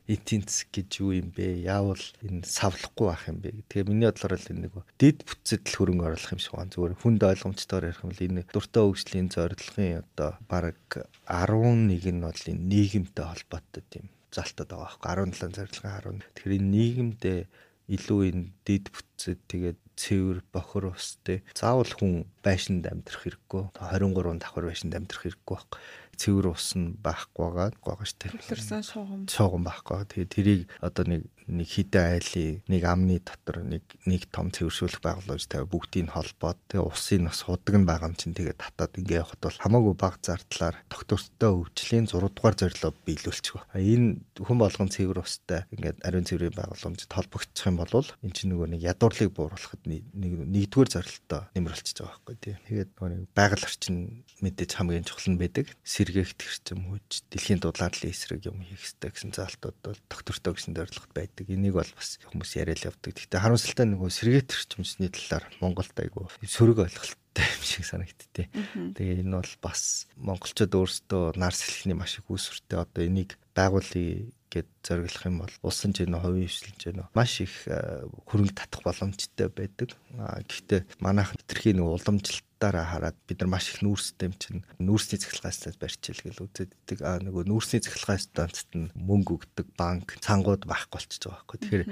[0.08, 1.60] эдийн засаг гэж юу юм бэ?
[1.68, 3.68] Яавал энэ савлахгүй байх юм бэ?
[3.68, 6.72] Тэгээ миний бодлоор л нэг дэд бүтцэд л хөрөнгө оруулах юм шиг байна.
[6.72, 10.88] Зүгээр хүнд ойлгомжтойгоор ярих юм бол энэ дуртай хөгжлийн зорилгын одоо баг
[11.28, 16.32] 11 нь бол энэ нийгэмтэй холбоотой тийм залтад байгаа байхгүй 17 зорилгын 10.
[16.32, 17.40] Тэгэхээр энэ нийгэмдээ
[17.86, 24.66] илүү энэ дэд бүтцэд тэгээд цэвэр бохор устэй заавал хүн байшинд амьдрах хэрэггүй 23 давхар
[24.68, 25.70] байшинд амьдрах хэрэггүй баг.
[26.16, 28.32] Цэвэр ус нь байхгүй байгаа байгаа штэ.
[28.32, 29.22] Төвлөрсөн шуугам.
[29.30, 30.04] Шуугам байхгүй.
[30.08, 35.46] Тэгээ тэрийг одоо нэг нэг хідэн айлын нэг амны дотор нэг нэг том цэвэршүүлэх байгууллагч
[35.46, 39.42] тавь бүгдийг холбоод тэгээ усын бас худаг нь байгаа юм чинь тэгээ татаад ингээ явахад
[39.46, 43.62] бол хамаагүй баг зардлаар доктортой өвчлийн 6 дугаар зорилоо биелүүлчих.
[43.78, 48.68] Энэ хүн болгон цэвэр устай ингээд ариун цэврийн байгууламжид холбогдчих юм бол эн чинь нөгөө
[48.74, 52.56] нэг ядуурлыг бууруулахад нэг нэгдүгээр зорилттой нэмэрлчихэж байгаа байхгүй тий.
[52.66, 55.70] Тэгээд нөгөө байгаль орчин мэдээж хамгийн чухал нь байдаг.
[55.86, 61.12] Сэргээгт хэрчм хүч дэлхийн дулааллын эсрэг юм хийх хэрэгтэй гэсэн заалтууд бол доктортой гэсэн зорилгот
[61.16, 61.52] байдаг байдаг.
[61.52, 63.12] Энийг бол бас хүмүүс яриад явдаг.
[63.12, 66.88] Гэхдээ харамсалтай нөгөө сэргээт төрчмөсний талаар Монголд айгу сөрөг
[67.36, 68.48] ойлголттой юм шиг санагдтыг.
[68.96, 74.70] Тэгээ энэ бол бас монголчууд өөрсдөө нар сэлхний маш их үүсвэртэй одоо энийг байгуулъя гэд
[74.84, 77.10] зориглох юм бол улсын жинэ хувийн хвшлж байна.
[77.12, 79.92] Маш их хөрөнгө татах боломжтой байдаг.
[80.16, 85.52] Гэхдээ манайх хэтэрхий нэг уламжлалтаараа хараад бид нар маш их нүүрстэй юм чинь нүүрсний цахилгаан
[85.52, 87.04] станц барьчихэл гэл үздэг.
[87.04, 91.60] Аа нөгөө нүүрсний цахилгаан станцт нь мөнгө өгдөг банк, цангууд байхгүй болчихж байгаа байхгүй.
[91.60, 91.84] Тэгэхээр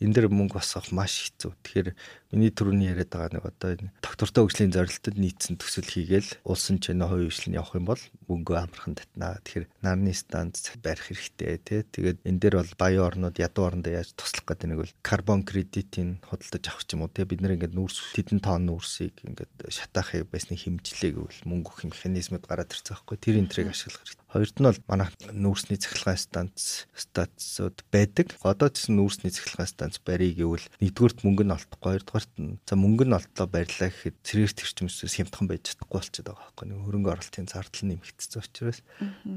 [0.00, 1.52] энэ дэр мөнгө босгох маш хэцүү.
[1.60, 1.88] Тэгэхээр
[2.32, 7.04] миний түрүүний яриад байгаа нэг одоо энэ доктортой хөгжлийн зорилтод нийцсэн төсөл хийгээл улсын чинээ
[7.04, 9.42] хувийн хвшлэн явах юм бол мөнгөө амархан татнаа.
[9.44, 11.80] Тэгэхээр нарны станц барих хэрэгтэй тий.
[11.84, 16.22] Тэгээд энэ дээр бол баян орнууд ядуу орнод яаж туслах гэдэг нэг бол карбон кредитийн
[16.24, 17.28] худалдаж авах ч юм уу тий.
[17.28, 22.46] Бид нэр ингээд нүүрс хэдэн тонн нүүрсийг ингээд шатаахыг байсны хэмжлээг бол мөнгө өгөх механизмуд
[22.48, 23.16] гараад ирсэн байхгүй.
[23.20, 28.30] Тэр энтрийг ашиглах Хоёрт нь бол манайх нүүрсний цахилгаан станц стацууд байдаг.
[28.46, 33.10] Одоо ч нүүрсний цахилгаан станц барья гэвэл нэгдүгürt мөнгө нь олдохгүй, хоёрдугаарт нь за мөнгө
[33.10, 36.66] нь олдлоо барьлаа гэхэд цэрэг тэрчмэсээс хямдхан байж чадахгүй болчиход байгаа байхгүй.
[36.70, 38.78] Нэг хөрөнгө оруулалтын зардал нэмэгдсэн учраас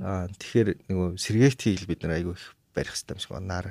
[0.06, 3.48] аа тэгэхээр нөгөө сэргээгт хийл бид нар айгүй их барих хэрэгтэй юм шиг байна.
[3.54, 3.68] Нар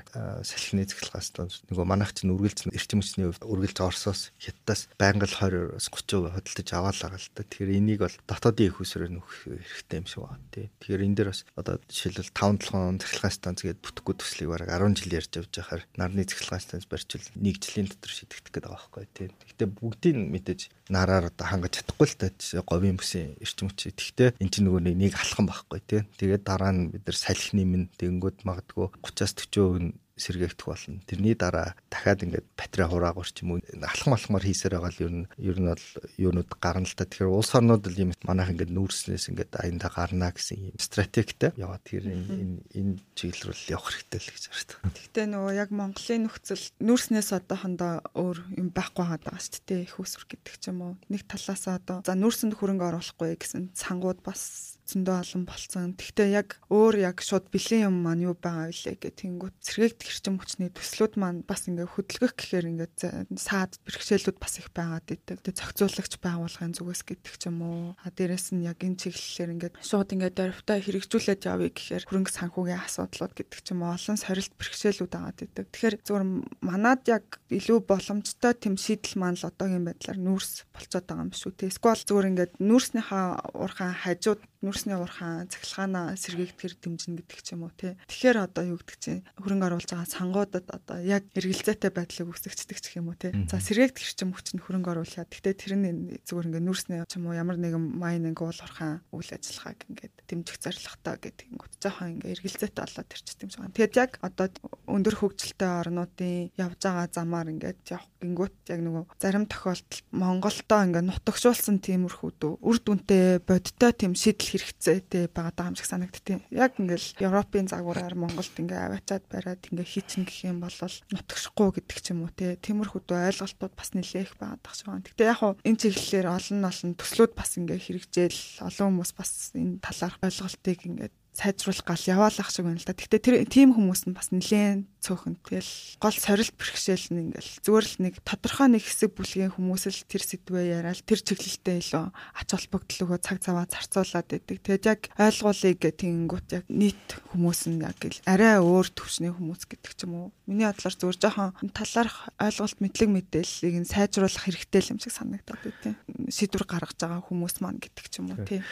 [0.47, 6.33] салхины цэглэгээс нөгөө манайх чинь үргэлж эрчим хүчний хувьд үргэлж Оросоос Хятадаас байнга л 20-30%
[6.33, 7.43] хөдөлж аваалаа л та.
[7.43, 10.67] Тэгэхээр энийг бол дотоодын их усрээр нөхөх хэрэгтэй юм шиг байна тий.
[10.81, 15.17] Тэгэхээр энэ дээр бас одоо жишээлбэл 5-7 цэглэгээс станц гээд бүтэхгүй төслийг бараг 10 жил
[15.19, 19.29] ярьж явж байхаар нарны цэглэгээс станц барьчвал 1 жилийн дотор шийдэгдэх гэдэг байгаа байхгүй тий.
[19.33, 20.61] Гэхдээ бүгдийг мэдээж
[20.93, 22.29] нараар одоо хангаж чадахгүй л та
[22.69, 23.97] говийн бүсийн эрчим хүч.
[23.97, 26.05] Гэхдээ эн чинь нөгөө нэг алхам байхгүй тий.
[26.21, 31.01] Тэгээд дараа нь бид нар салхины минь тэнгүүд магадгүй 30-аас 40% сэргээгдэх болно.
[31.09, 35.13] Тэрний дараа дахиад ингээд батарей хураагаар ч юм уу алхам алхмаар хийсээр байгаа л ер
[35.13, 35.87] нь ер нь бол
[36.21, 37.09] юунууд гарна л та.
[37.09, 41.83] Тэгэхээр улс орнууд л юм манайх ингээд нүүрснээс ингээд аянда гарна гэсэн юм стратегтэй яваад
[41.85, 44.93] тэр энэ энэ чиглэл рүү явах хэрэгтэй л гэж байна.
[44.93, 49.87] Гэхдээ нөгөө яг Монголын нөхцөл нүүрснээс одоохондоо өөр юм байхгүй байгаа шүү дээ.
[49.89, 50.95] Их усүр гэдэг ч юм уу.
[51.09, 55.95] Нэг талаас одоо за нүүрсэнд хөрөнгө оруулахгүй гэсэн цангууд бас зөндөө олон болцсон.
[55.95, 60.37] Тэгвэл яг өөр яг шууд бэлэн юм маань юу байгаа вэ гэх тэнгүүт сэргээгт хэрчим
[60.43, 62.91] хүчний төслүүд маань бас ингээ хөдөлгөх гэхээр ингээ
[63.39, 65.39] саад бэрхшээлүүд бас их байгаад идэг.
[65.43, 67.95] Тэгээ зохицуулагч байгууллагын зүгээс гэдэг ч юм уу.
[68.03, 72.83] А дээрэс нь яг энэ чиглэлээр ингээ шууд ингээ дөрвтөө хэрэгжүүлээд явъя гэхээр хөрөнгө санхүүгийн
[72.83, 75.67] асуудлууд гэдэг ч юм уу олон сорилт бэрхшээлүүд байгаад идэг.
[75.71, 81.27] Тэгэхээр зөвхөн манад яг илүү боломжтой тэм шийдэл маань л одоогийн байдлаар нүүрс болцоод байгаа
[81.29, 81.53] юм шүү.
[81.55, 84.41] Тэ эсвэл зөвхөн ингээ нүүрснийхаа урхан хажууд
[84.73, 87.93] нүүрсний урхаан цахилгаанаа сэргээгдэхэр дэмжинэ гэдэг ч юм уу тий.
[88.09, 92.97] Тэгэхээр одоо юу гэдэг чинь хөрөнгө оруулж байгаа сангуудад одоо яг эргэлзээтэй байдлыг үүсгэгчдэг ч
[92.97, 93.37] юм уу тий.
[93.53, 95.29] За сэргээгдэх хэрчим хүчинд хөрөнгө оруулъя.
[95.29, 99.29] Гэхдээ тэр нь зүгээр ингээ нүүрсний ч юм уу ямар нэгэн майнинг уул урхаан үйл
[99.29, 103.77] ажиллагааг ингээд дэмжих зорилготой гэдэг ингүүт жоохон ингээ эргэлзээтэй болоод ирчихдэг юм шиг байна.
[103.77, 104.47] Тэгэд яг одоо
[104.89, 111.05] өндөр хөгжилтэй орнуудын явж байгаа замаар ингээд явах гингүүт яг нөгөө зарим тохиолдолд Монголдоо ингээ
[111.11, 116.47] нутагшуулсан тиймэрхүү дүү үр дүнтэй бодтой тийм шийдэл хэрэгцээтэй байгаа юм шиг санагдтыг.
[116.55, 120.79] Яг ингээл Европын загвараар Монголд ингээ аваачаад бариад ингээ хийчин гэх юм бол
[121.11, 122.55] нутагшихгүй гэдэг ч юм уу те.
[122.63, 125.07] Тиймэрхүү ойлголтууд бас нэлээх байгаад тах шиг байна.
[125.07, 129.83] Гэтэ яг хуу энэ чиглэлээр олон олон төслүүд бас ингээ хэрэгжээл олон хүмүүс бас энэ
[129.83, 132.93] талаарх ойлголтыг ингээ сайжруулах гал яваалах шиг байна л да.
[132.93, 135.35] Гэхдээ тэр тийм хүмүүс нь бас нэлээд цөөхөн.
[135.43, 140.07] Тэгэл гол сорилт бэрхшээл нь ингээл зүгээр л нэг тодорхой нэг хэсэг бүлгийн хүмүүс л
[140.07, 144.59] тэр сэдвээ яриад тэр чиглэлтэй илүү ач холбогдол өгөө цаг цаваа зарцуулаад байдаг.
[144.63, 149.67] Тэгэд яг ойлгуулъя гэх тэгэнгүүт яг нийт хүмүүс нь яг л арай өөр төвчний хүмүүс
[149.67, 150.29] гэдэг ч юм уу.
[150.47, 155.99] Миний бодлоор зүгээр жоохон талаарх ойлголт мэдлэг мэдээллийг нь сайжруулах хэрэгтэй юм шиг санагдаад байна.
[156.31, 158.63] Шийдвэр гаргаж байгаа хүмүүс маань гэдэг ч юм уу тий.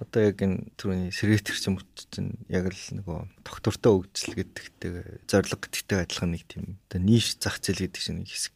[0.00, 1.76] Одоо яг энэ түрүүний сэргийт хэрчим
[2.10, 7.58] чинь яг л нөгөө доктортой өгжл гэдэгтэй зориг гэдэгтэй адилхан нэг тийм оо ниш зах
[7.58, 8.54] зээл гэдэг чинь хэсэг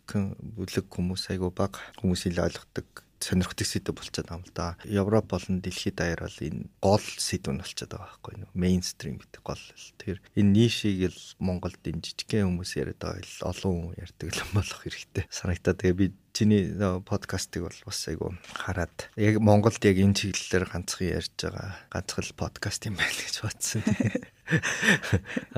[0.54, 2.86] бүлэг хүмүүс айгу баг хүмүүсийн ойлгодог
[3.18, 4.76] сонирхдаг сэдв болчиход байгаа юм л да.
[4.86, 8.50] Европ болон дэлхийд даяар бол энэ гол сэдв нь болчиход байгаа байхгүй юу?
[8.54, 9.64] Мейнстрим гэдэг гол.
[9.98, 14.50] Тэгэхээр энэ нишийг л Монголд энэ жижигхэн хүмүүс яриад байгаа л олон хүн ярьдаг юм
[14.58, 15.24] болох хэрэгтэй.
[15.34, 16.06] Санагтаа тэгээ би
[16.38, 16.70] чиний
[17.02, 22.86] подкастыг бол бас айгу хараад яг Монголд яг энэ чиглэлээр ганцхан ярьж байгаа ганцхан подкаст
[22.86, 23.82] юм байна гэж бодсон.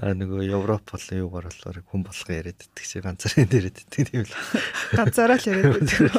[0.00, 4.24] Аа нөгөө Европ болон юугаар болохоор хүн болгоо яриад идэх чи ганцаараа яриад идэх тийм
[4.24, 4.34] л.
[4.96, 6.10] Ганцаараа л яриад идэх.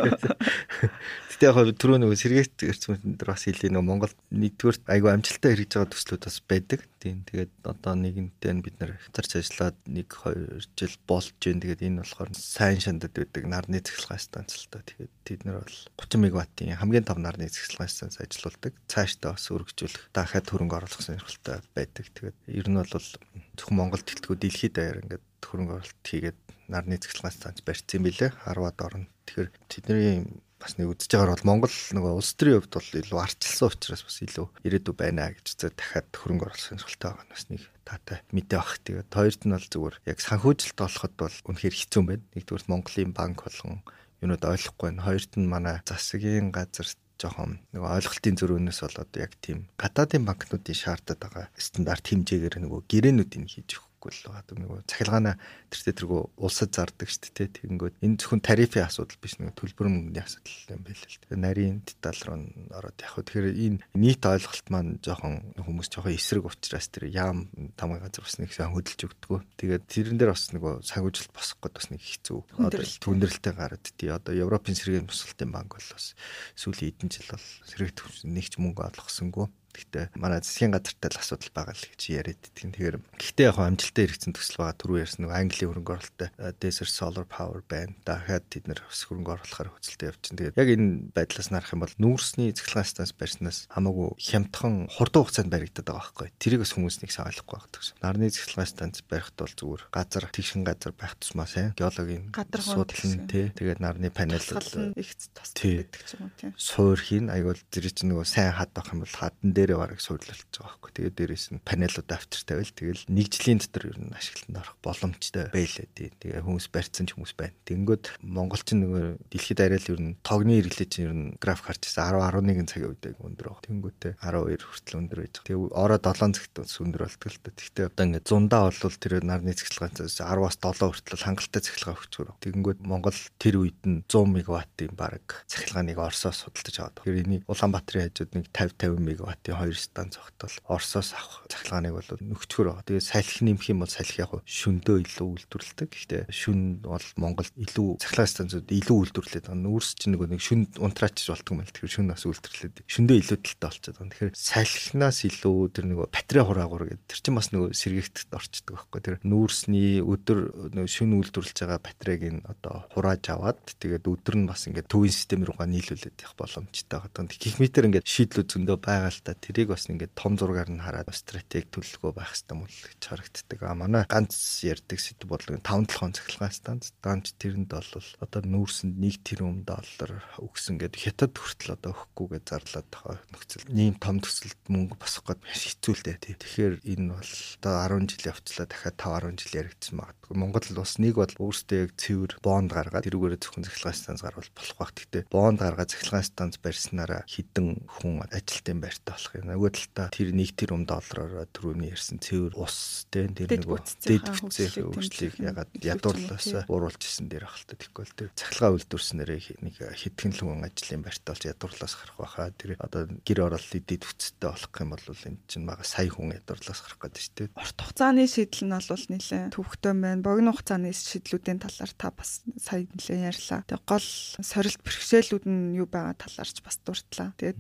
[1.42, 5.72] Гэтэ яг түрүү нөгөө сэргээт гэрчмэн дээр бас хэлээ нөгөө Монгол нэгдүгээр айгу амжилттай хэрэгж
[5.74, 6.80] байгаа төслүүд бас байдаг.
[7.02, 12.06] Тийм тэгээд одоо нэгэнтээ бид нар хязгаарч ажиллаад 1 2 жил болж гин тэгээд энэ
[12.06, 14.84] болохоор сайн шандад байдаг нарны цэцгэлгээ станц та.
[14.84, 18.74] Тэгээд тэд нар бол 30 мегаваттын хамгийн том нарны цэцгэлгээ станц ажилуулдаг.
[18.92, 22.06] Цаашдаа бас өргөжүүлэх дахиад хөрөнгө оруулах сонирхолтой байдаг.
[22.12, 26.40] Тэгээд ер нь бол зөвхөн Монголд гэлтгүү дэлхийд даяар ингээд хөрөнгө оруулалт хийгээд
[26.72, 29.10] нарны цэцгэлгээ станц барьсан юм билэ 10-аад орнд.
[29.28, 30.28] Тэгэхээр тэдний
[30.62, 34.18] бас нэг үзэж байгаагаар бол Монгол нөгөө улс төрийн хувьд бол илүү арчилсан учраас бас
[34.22, 38.60] илүү ирээдүй байна гэж зөв дахиад хөрөнгө оруулах сонирхолтой байгаа нь бас нэг таатай мэдээ
[38.62, 38.72] баг.
[38.86, 42.26] Тэгээд хоёрт нь бол зүгээр яг санхүүжилт олоход бол үнэхээр хэцүү байна.
[42.38, 43.82] Нэгдүгээр Монголын банк болгон
[44.22, 45.06] юунууд ойлгохгүй байна.
[45.06, 46.88] Хоёрт нь манай засгийн газар
[47.22, 53.46] жоохон нөгөө ойлголтын зөрүүнөөс болоод яг тийм гадаадын банкнуудын шаардаад байгаа стандарт хэмжээгээр нөгөө гэрээнүүдийг
[53.46, 54.58] хийж өгөх хэрэггүй л байгаа.
[54.58, 55.34] Нөгөө цахилгаана
[55.70, 57.50] тэр тэргүү улсад зардаг шүү дээ.
[57.62, 61.20] Тэгэнгүүт энэ зөвхөн тарифын асуудал биш нөгөө төлбөр мөнгөний асуудал юм байл л.
[61.22, 62.40] Тэгээ нарийн деталь руу
[62.74, 67.46] ороод яг хөө тэгэхээр энэ нийт ойлголт маань жоохон хүмүүс жоохон эсрэг учраас тэр яам
[67.78, 69.40] тамга газар нэг сан хөдөлж өгдөггүй.
[69.62, 72.40] Тэгээд тэрэн дээр бас нөгөө сагуужилт босох гээд бас нэг хэцүү.
[72.58, 74.10] Одоо түндрэлтэй гараад тий.
[74.10, 76.18] Одоо Европын сэргийн тусалтын банк бол бас
[76.58, 81.52] сүүлийн хэдэн жил бол төвчний нэг ч мөнгө олгосонгүй Гэхдээ манай засгийн газартай л асуудал
[81.56, 82.64] байгаа л гэж яриад идэх.
[82.72, 86.92] Тэгэхээр гэхдээ яг амжилттай хэрэгцсэн төсөл байгаа түрүү ярьсан нэг Английн хөрөнгө оруулалттай э, Desert
[86.92, 87.96] Solar Power байна.
[88.06, 90.38] Дахиад тэд нэр бас хөрөнгө оруулахаар хөцөлтэй явчихсан.
[90.40, 95.52] Тэгээд яг энэ байдлаас нарах юм бол нүүрсний цэцлэгаан станц барьснаас хамаагүй хямдхан хурдан хугацаанд
[95.52, 96.30] баригдаад байгаа байхгүй.
[96.42, 97.98] Тэрийг бас хүмүүс нэг сайн ойлгохгүй байгаа гэсэн.
[98.02, 102.32] Нарны цэцлэгаан станц барихт бол зүгээр газар тэгшин газар байх тусмаа сайн геологийн
[102.62, 103.52] судлан тий.
[103.56, 106.52] Тэгээд нарны панел их тас гэдэг ч юм уу тий.
[106.58, 110.42] Суур хийн айгуул тэр чинь нөгөө сайн хад байх юм бол хадан дээрээ бараг суурлалж
[110.50, 110.92] байгаа байхгүй.
[110.98, 115.46] Тэгээд дээрэс нь панелууд автер тавил тэгэл нэг жилийн дотор ер нь ашиглалтанд орох боломжтой
[115.54, 116.10] байлаа тий.
[116.18, 117.54] Тэгээ хүмүүс барьсан ч хүмүүс байна.
[117.70, 121.66] Тэнгүүд Монгол ч нөгөө дэлхийд арай л ер нь тогны хэрэглээ чинь ер нь график
[121.70, 123.62] харж ирсэн 10 11 цагийн үед өндөр баг.
[123.66, 125.46] Тэнгүүтээ 12 хүртэл өндөр байж байгаа.
[125.46, 127.50] Тэгээ ороо 7 цагт өндөр болтго л та.
[127.54, 132.30] Тэгтээ одоо ингээд зундаа бол тэр нарны цэцгэлгаанаас 10-аас 7 хүртэл хангалттай цэцгэлгаа өгчөөр.
[132.42, 136.96] Тэгэнгүүт Монгол тэр үед нь 100 мегаваттын бараг цэцгэлгааныг Оросоос судалдаж аваад.
[136.98, 141.94] Тэгэхээр энийг Улаанбаатарын хажууд нэг 50 50 мегаваттын Монголын хоёр станц зогтол Оросоос авах цахилгааныг
[141.94, 142.88] бол нөхчгөр байгаа.
[142.88, 145.90] Тэгээд салхи нэмэх юм бол салхи яг шөндөө илүү үйлдвэрлэдэг.
[145.92, 149.60] Гэхдээ шүн бол Монголд илүү цахилгаан станцууд илүү үйлдвэрлээд байгаа.
[149.60, 151.72] Нүүрс чинь нэг нэг шүн унтраач болтго мэл.
[151.72, 154.12] Тэгэхээр шүн бас үйлдвэрлээд шөндөө илүү талтай болчиход байгаа.
[154.16, 159.00] Тэгэхээр салхинаас илүү тэр нэг батарей хураагур гэдэг тэр чинь бас нөгөө сэргийгт орчдөг байхгүй.
[159.04, 160.40] Тэр нүүрсний өдөр
[160.72, 165.14] нөгөө шүн үйлдвэрлэж байгаа батарейг нь одоо хурааж аваад тэгээд өдөр нь бас ингээд төвийн
[165.14, 167.28] систем руугаа нийлүүлээд явах боломжтой байгаа.
[167.42, 171.10] Гэх мэтэр ингээд шийдлүүд зөндөө байгаа л та тэрийг бас ингээд том зургаар нь хараад
[171.12, 173.60] стратеги төлөвлөгөө байх хэрэгтэй мөл гэж харагддаг.
[173.66, 176.94] А манай ганц ярддаг сэдв бол 5 7 цахилгаан станц.
[177.02, 182.88] Данч тэрэнд бол одоо нүүрсэнд 1 тэрбум доллар өгсөн гэдэг хятад хүртэл одоо өгөхгүйгээ зарлаад
[182.94, 183.66] байгаа нөхцөл.
[183.74, 186.36] Ийм том төсөлд мөнгө босох гээд хэцүүлтэй тий.
[186.38, 187.34] Тэгэхээр энэ бол
[187.66, 190.36] одоо 10 жил явцлаа дахиад 5 10 жил яригдсан магадгүй.
[190.38, 194.78] Монгол бас нэг бол өөртөө яг цэвэр бонд гаргаад тэрүүгээр зөвхөн цахилгаан станц гарвал болох
[194.78, 194.94] байх.
[194.96, 199.52] Гэхдээ бонд гаргаад цахилгаан станц барьснараа хідэн хүн ажилтны байртай болох юм.
[199.52, 204.26] Нөгөө талдаа тэр нэг тэр ум доллараар түрүүний ярьсан цэвэр ус тэ тэр нөгөө дэд
[204.28, 210.42] бүтцийн өөрчлөлийг ягаад ядуурлаас бууруулчихсан дээр ахalta тэгэхгүй л тэр цахилгаан үйлдвэрснээр нэг хэдхэн л
[210.42, 214.90] хүн ажлын байртаа болж ядуурлаас гарах байхаа тэр одоо гэр оролт дэд бүтцтэй болох юм
[214.92, 217.50] бол энэ чинь мага сая хүн ядуурлаас гарах гэдэг шүү дээ.
[217.56, 220.26] Урт хугацааны шийдэл нь бол нэлээд төвхтөн байна.
[220.26, 223.62] Богино хугацааны шийдлүүдийн талаар та бас сая нэлээд ярьлаа.
[223.66, 224.08] Тэг гол
[224.42, 227.34] сорилт бэрхшээлүүд нь юу байгаа талаарч бас дурдлаа.
[227.40, 227.60] Тэгээд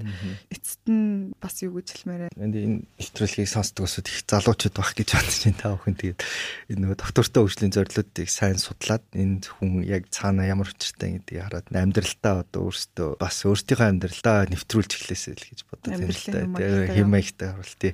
[0.51, 2.57] эцэст нь бас юу гэж хэлмээр байна.
[2.57, 5.95] Энэ нэвтрүүлгийг сонсдог усуд их залуучууд байх гэж бодож байна та бүхэн.
[6.01, 6.19] Тэгээд
[6.73, 11.67] энэ нөгөө доктортой хөгжлийн зорилтуудыг сайн судлаад энэ хүн яг цаана ямар учиртай гэдгийг хараад
[11.69, 16.39] амьдралдаа одоо өөртөө бас өөртөөхөө амьдралдаа нэвтрүүлж эхлэсэй л гэж бодож байна л да.
[16.57, 17.93] Тэгээд хэмээгтэй харуул тий.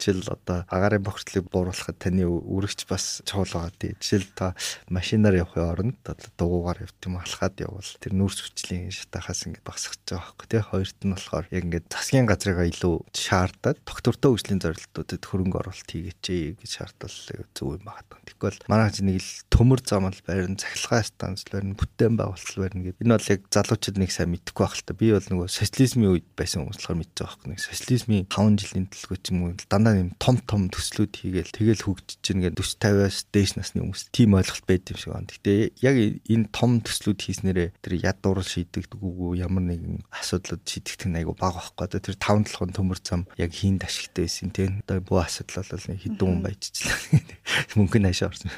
[0.00, 3.92] Жишээл одоо агаарын бохирдлыг бууруулахад таны үрэгч бас чухал байгаа тий.
[4.00, 4.54] Жишээл та
[4.90, 9.96] машинаар явахын оронд одоо дугуугаар явт юм алхаад явбал тэр нүүрс хүчлийн шатахаас ингэ багсах
[10.00, 10.62] гэж байгаа байхгүй тий.
[10.64, 16.56] Хоёрт нь болохоор яг ингэ засгийн газрыгаа илүү шаардаад доктортой хөгжлийн зорилтуудад хөрөнгө оруулалт хийгээч
[16.62, 17.18] гэж шаардвал
[17.52, 18.08] зөв юм байна.
[18.24, 23.04] Тэгвэл манай нэг л төмөр замал байрны цахилгаан станц байрны бүтээн байгуулалт байрны гэдэг.
[23.04, 24.96] Энэ бол яг залуучууд нэг сайн мэдэхгүй байх л та.
[24.96, 27.60] Би бол нөгөө социализмын үед байсан хүмүүс болохоор мэдэж байгаа хэрэг.
[27.60, 32.18] Социализмын 5 жилийн төлгөө ч юм уу дандаа юм том том төслүүд хийгээл тэгэл хөгжиж
[32.24, 35.28] чинь ингээд 40 50-аас дээш насны хүмүүс тийм ойлголт байд юм шиг байна.
[35.28, 35.96] Гэтэ яг
[36.28, 41.60] энэ том төслүүд хийснээрээ тэр ядуур шийдэгдэг үгүй ямар нэгэн асуудлууд шийдэгдэх нь айгу бага
[41.74, 42.00] байхгүй.
[42.00, 44.82] Тэр 5 толгойн төмөр зам яг хийнд ашигтай байсан тийм.
[44.84, 46.96] Одоо буу асуудал бол хэдэн хүн баяжчлаа.
[47.78, 48.50] Мөнгө нь хашаа орсон.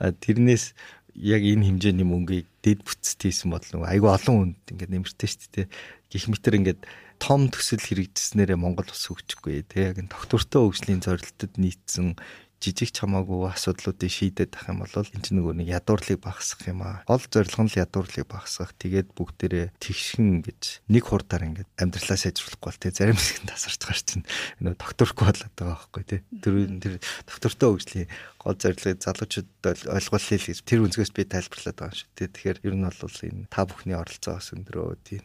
[0.00, 0.74] Тэрнээс
[1.14, 5.50] яг энэ хэмжээний мөнгийг дэд бүтцэд хийсэн бол нөгөө айгүй олон хүнд ингээд нэмэртэй шүү
[5.54, 5.66] дээ.
[6.10, 6.80] Гэх мэтэр ингээд
[7.22, 12.18] том төсөл хэрэгжснээрээ Монгол ус хөгжихгүй тий яг энэ доктортой хөгжлийн зорилтод нийцсэн
[12.64, 16.80] жижиг ч хамаагүй асуудлуудыг шийдээд ах юм бол энэ чинь нөгөө нэг ядуурлыг багасгах юм
[16.80, 17.04] аа.
[17.04, 18.72] Гол зорилго нь л ядуурлыг багасгах.
[18.80, 23.80] Тэгээд бүгдээрээ тэгшин гэж нэг хурдаар ингээд амьдралаа сайжруулахгүй бол тэг зарим хэсэг нь тасарч
[23.84, 24.24] гар чинь
[24.64, 26.20] нөгөө докторгүй болоод байгаа байхгүй тий.
[26.40, 26.94] Тэр тэр
[27.28, 28.08] доктортой хөгжлийн
[28.40, 32.08] гол зорилгыг залуучуудад ойлгуулъя л гэж тэр үнцгээс би тайлбарлаад байгаа юм шүү.
[32.16, 35.24] Тэгэхээр ер нь бол энэ та бүхний оролцоогоос өндрөө тийм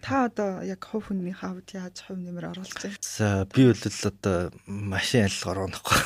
[0.00, 2.98] Та одоо яг хувь хүний хавд яаж хувь нэмэр оруулж байна?
[3.02, 5.98] За би бол одоо машин алилгаар онохгүй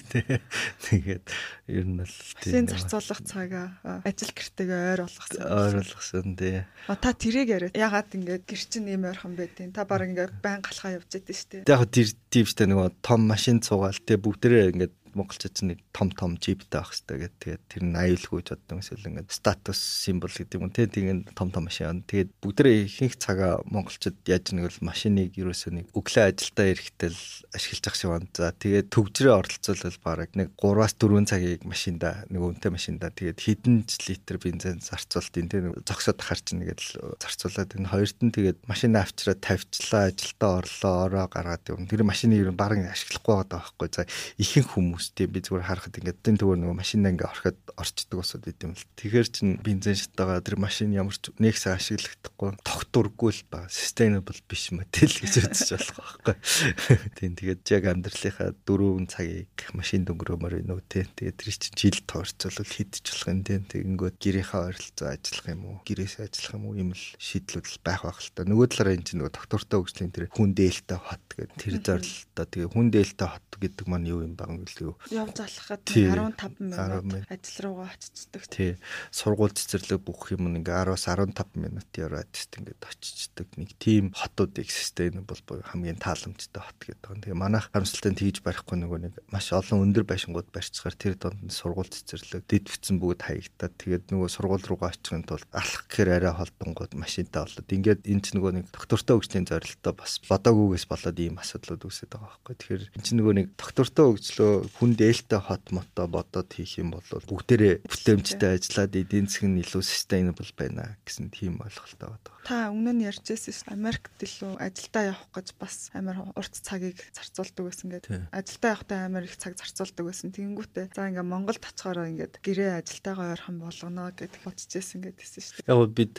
[0.00, 0.40] тий.
[0.88, 1.26] Тэгээд
[1.68, 3.68] ер нь бол машин зарцуулах цагаа
[4.08, 5.42] ажил гэртэйгээ ойр болгосон.
[5.44, 6.64] Ойр болгосон тий.
[6.88, 10.96] Та тэрийг яриад ягаад ингээд гэр чинь ийм ойрхон байдیں۔ Та баг ингээд байн галхаа
[10.96, 11.68] явж идэв штэ.
[11.68, 16.36] Яг тэр тийм штэ нөгөө том машин цугаал тий бүгдээрээ ингээд монголчууд нэг том том
[16.36, 17.40] жиптэй байх хэрэгтэй гэдэг.
[17.42, 21.50] Тэгээд тэр нь аюулгүй ч одоо эсвэл ингээд статус символ гэдэг юм те тэгээд том
[21.50, 22.02] том машин.
[22.06, 27.22] Тэгээд бүгдээ ихэнх цагаа монголчууд яаж нэг л машиныг ерөөсөө нэг өглөө ажилдаа ирэхдээ л
[27.52, 28.28] ашиглаж ах шиг байна.
[28.32, 33.76] За тэгээд төгжрээ оролцуулбал бараг нэг 3-аас 4 цагийг машинда нэг үнэтэй машинда тэгээд хэдэн
[34.08, 39.40] литр бензин зарцуултын те зогсоод харч нэгэд л зарцуулаад энэ хоёрт нь тэгээд машинаа авчираад
[39.42, 41.86] тавьчлаа ажилдаа орлоо ороо гаргаад юм.
[41.86, 43.88] Тэр машиныг ер нь бараг ашиглахгүй байгаа байхгүй.
[43.90, 44.06] За
[44.38, 48.46] ихэнх хүмүүс хүмүүстэй би зүгээр харахад ингээд энэ төгөр нөгөө машинаа ингээд ороход орчдөг усуд
[48.46, 48.86] идэм л.
[48.94, 54.70] Тэгэхээр чин бензин шатагаа тэр машин ямар ч нэгс ашиглахдаггүй тогтургүй л ба sustainable биш
[54.70, 56.36] модель гэж үзэж болох байхгүй.
[57.18, 61.04] Тийм тэгээд яг амьдралынхаа дөрвөн цагийг машин дөнгөрөөмөр нөө тий.
[61.18, 63.58] Тэгээд тэр чин жил тойрцол хидж болох юм тий.
[63.58, 65.76] Тэгэнгүүт гэрийнхаа ойролцоо ажиллах юм уу?
[65.82, 66.78] Гэрээс ажиллах юм уу?
[66.78, 68.46] Ийм л шийдлүүд байх байх л та.
[68.46, 72.70] Нөгөө талаараа энэ чинь нөгөө доктортой хөгжлийн тэр хүн дээлтэй хот гэдэг тэр зорилтоо тэгээ
[72.70, 77.58] хүн дээлтэй хот гэдэг маань юу юм баг гэлээ юу явж алхахад 15 минут ажил
[77.64, 78.42] руугаа очицдаг.
[78.48, 78.76] Тий.
[79.10, 83.48] Сургууль цэцэрлэг бүх юм ингээ 10-аас 15 минут яваад ингээд очицдаг.
[83.56, 87.24] Нэг тийм хотуудыг sustainable буюу хамгийн тааламжтай хот гэдэг.
[87.24, 91.88] Тэгээ манайх харамсалтай тэгж барихгүй нөгөө нэг маш олон өндөр байшингууд барьцгаар тэр донд сургууль
[91.88, 96.92] цэцэрлэг дэд бүтсэн бүгд хаягдаад тэгээд нөгөө сургууль руугаа очихын тулд алах гэхээр арай холдонгууд
[96.98, 101.82] машинтай болоод ингээд энэ ч нөгөө нэг доктортой хөгжлийн зорилттой бас бодоогүйгээс болоод ийм асуудлууд
[101.86, 102.54] үүсэж байгаа байхгүй.
[102.58, 104.52] Тэгэхээр энэ ч нөгөө нэг доктортой хөгжлөө
[104.82, 110.50] хүн дээлтэй хот мото бодоод хийх юм бол бүгдээрээ бүтээмжтэй ажиллаад эдийн нь илүү sustainable
[110.58, 112.41] байна гэсэн тийм ойлголттой байна.
[112.42, 117.88] Та өмнө нь ярьжсэн Америкт илүү ажилдаа явах гэж бас амар урт цагийг зарцуулдаг байсан
[117.94, 118.10] гэдэг.
[118.34, 120.34] Ажилдаа явахдаа амар их цаг зарцуулдаг байсан.
[120.34, 125.70] Тэнгүүтээ за ингээ Монголд очихоор ингээд гэрээ ажилтаагаа ойрхон болгоно гэдэг бодчихсэн гэдээсэн шүү дээ.
[125.70, 126.14] Яг бид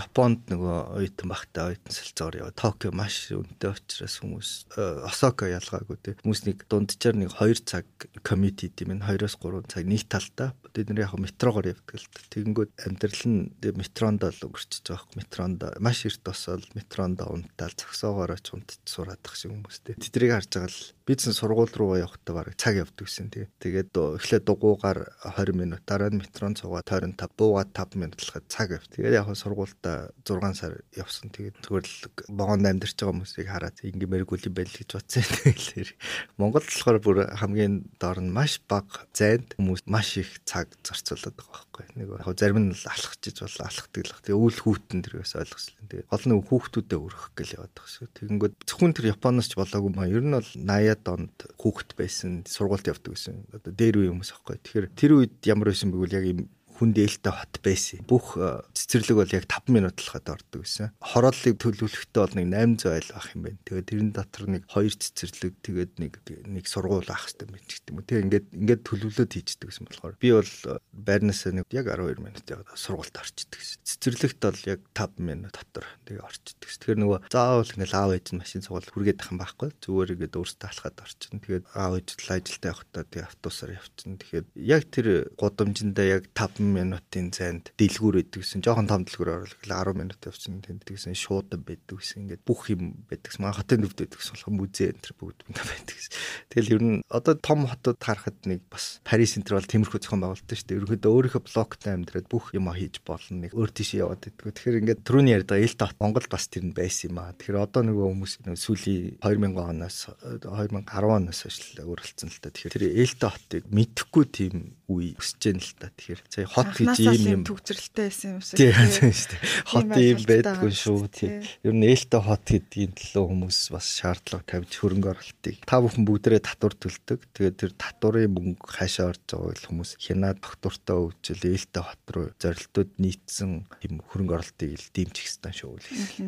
[0.00, 2.54] Японд нөгөө оюутан багтаа оюутан солилцоогоор яваа.
[2.56, 6.14] Токио маш үнэтэй учраас хүмүүс э, Осака ялгаагүй те.
[6.22, 7.84] Хүмүүс нэг дунджаар нэг 2 цаг
[8.22, 12.20] комьюти тийм энэ 2-оос 3 цаг нэг талдаа бид нэр яг метрогоор явдаг л та.
[12.34, 15.18] Тэгэнгүүт амьдрал нь метронд л өнгөрчихөж байгаа хөө.
[15.20, 19.96] Метронд маш эрт босоод метронд унтаал зөксөөгөөрөө ч унтж сураадах шиг хүмүүстэй.
[19.98, 23.46] Тэдрийг харж байгаа л бид ч сургууль руу явахдаа бараг цаг явдаг гэсэн тий.
[23.58, 28.30] Тэгээд эхлээд дугуугаар 20 минут дараа нь метрон цугаа тойрон 5 буугаад 5 минут л
[28.46, 28.90] цаг авт.
[28.94, 31.32] Тэгээд яг сургуультай 6 сар явсан.
[31.32, 31.98] Тэгээд зүгээр л
[32.30, 35.24] богонд амьдарч байгаа хүмүүсийг хараад ингээмэргүй юм байл гэж бодсон.
[35.56, 35.90] Тэгэхээр
[36.36, 41.54] Монгол болохоор бүр хамгийн доор нь маш бага зайд хүмүүс маш их цаг зарцуулаад байгаа
[41.54, 41.84] байхгүй.
[41.96, 44.14] Нэг яг зарим нь алхachиж бол алхдаг л.
[44.20, 45.74] Тэгээ үйл хүүтэн тэргээс ойлгосон.
[45.88, 48.08] Тэгээ гол нь хүүхдүүдэд өргөх гэл яваад байгаа шүү.
[48.20, 50.10] Тэгэнгүүт зөвхөн тэр Японоос ч болоогүй маа.
[50.10, 53.36] Ер нь бол 80-аад онд хүүхэд байсан, сургуульд явдаг гэсэн.
[53.56, 54.56] Одоо дээр үе хүмүүс аахгүй.
[54.60, 56.40] Тэгэхээр тэр үед ямар байсан бэ гэвэл яг юм
[56.80, 58.00] хүн дээлтэй хот байсан.
[58.08, 60.96] Бүх э, цэцэрлэг бол яг 5 минут хад ордог байсан.
[61.04, 62.48] Хорооллыг төлөвлөхдөө бол нэг
[62.80, 63.60] 800 айл байх юм байна.
[63.68, 66.12] Тэгээд тэрэн дотор нэг 2 цэцэрлэг тэгээд нэг
[66.48, 68.00] нэг сургууль авах хэрэгтэй ч гэдэг юм.
[68.00, 72.46] Тэгээд ингээд ингээд төлөвлөлөд хийждэг гэсэн болохоор би бол э, байрнаас нэг яг 12 минут
[72.48, 73.84] яваад сургуульд орчдөг гэсэн.
[73.84, 76.56] Цэцэрлэгт бол яг 5 минут дотор тэгээд орчдөг.
[76.64, 79.70] Тэгэхээр нөгөө заавал ингээд аав ээж нь машин цугал хүргээд ах юм байхгүй.
[79.84, 81.44] Зүгээр ингээд өөртөө алхаад орчин.
[81.44, 84.16] Тэгээд аав ээж л ажилдаа явахдаа тэгээд автобусаар явчихна.
[84.16, 85.06] Тэгэхээр яг тэр
[85.36, 88.62] гудамжиндаа яг 5 минутын зайд дэлгүүр өгдөг гэсэн.
[88.62, 91.18] Жохон том дэлгүүр оруулах 10 минут явсан тэндэг гэсэн.
[91.18, 92.30] Шуудан байдаг гэсэн.
[92.30, 93.42] Ингээд бүх юм байдаг гэсэн.
[93.42, 94.34] Манай хотын нөвд байдаг гэсэн.
[94.38, 96.12] Болох музей энэ бүгд ингээд байдаг гэсэн.
[96.54, 100.46] Тэгэл ер нь одоо том хотод харахад нэг бас Парис энэ бол тиймэрхүү зохион байгуулалт
[100.46, 100.78] шүү дээ.
[100.78, 103.42] Ерөнхийдөө өөрийнхөө блоктой амьдраад бүх юм хийж болно.
[103.42, 104.54] Нэг өөр тийш яваад байдаг.
[104.54, 107.34] Тэгэхээр ингээд түрүүний ярьдаг Эльтот Монгол бас тэр нь байсан юм аа.
[107.34, 109.98] Тэгэхээр одоо нөгөө хүмүүс сүүлийн 2000 оноос
[110.46, 112.54] 2010 оноос хойш өөрчлөлтсөн л та.
[112.54, 114.54] Тэгэхээр тэр Эльтот хотыг мэдхгүй тийм
[114.86, 115.88] үе өсөж гэн л та.
[115.90, 118.56] Тэгэхээр сая хот гэж ийм юм төгжрэлтэй байсан юм шиг.
[118.60, 119.40] Тийм шүү дээ.
[119.72, 121.00] Хот ийм байдгүй шүү.
[121.08, 121.40] Тийм.
[121.64, 126.42] Ер нь Эльтот хот гэдгийн төлөө хүмүүс бас шаардлага тавьж хөрөнгө оруулалтыг та бүхэн бүгдээрээ
[126.44, 127.20] татвар төлдөг.
[127.32, 132.90] Тэгээд тэр татварын мөнгө хаашаа орж байгааг хүмүүс хянаад доктортой өвжил Эльтот хот руу зорилтууд
[133.00, 135.80] нийцсэн тийм хөрөнгө оруулалтыг л дэмжих хэрэгтэй шүү.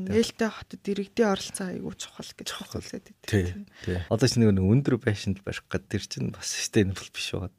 [0.08, 3.14] Ээлтэй хотод иргэдийн оролцоо айгүй чухал гэж хэлээд байдаг.
[3.26, 3.46] Тий.
[3.84, 3.98] Тий.
[4.08, 7.50] Одоо ч нэг өндөр байшинд барих гад тэр чинь бас sustainable биш байгаа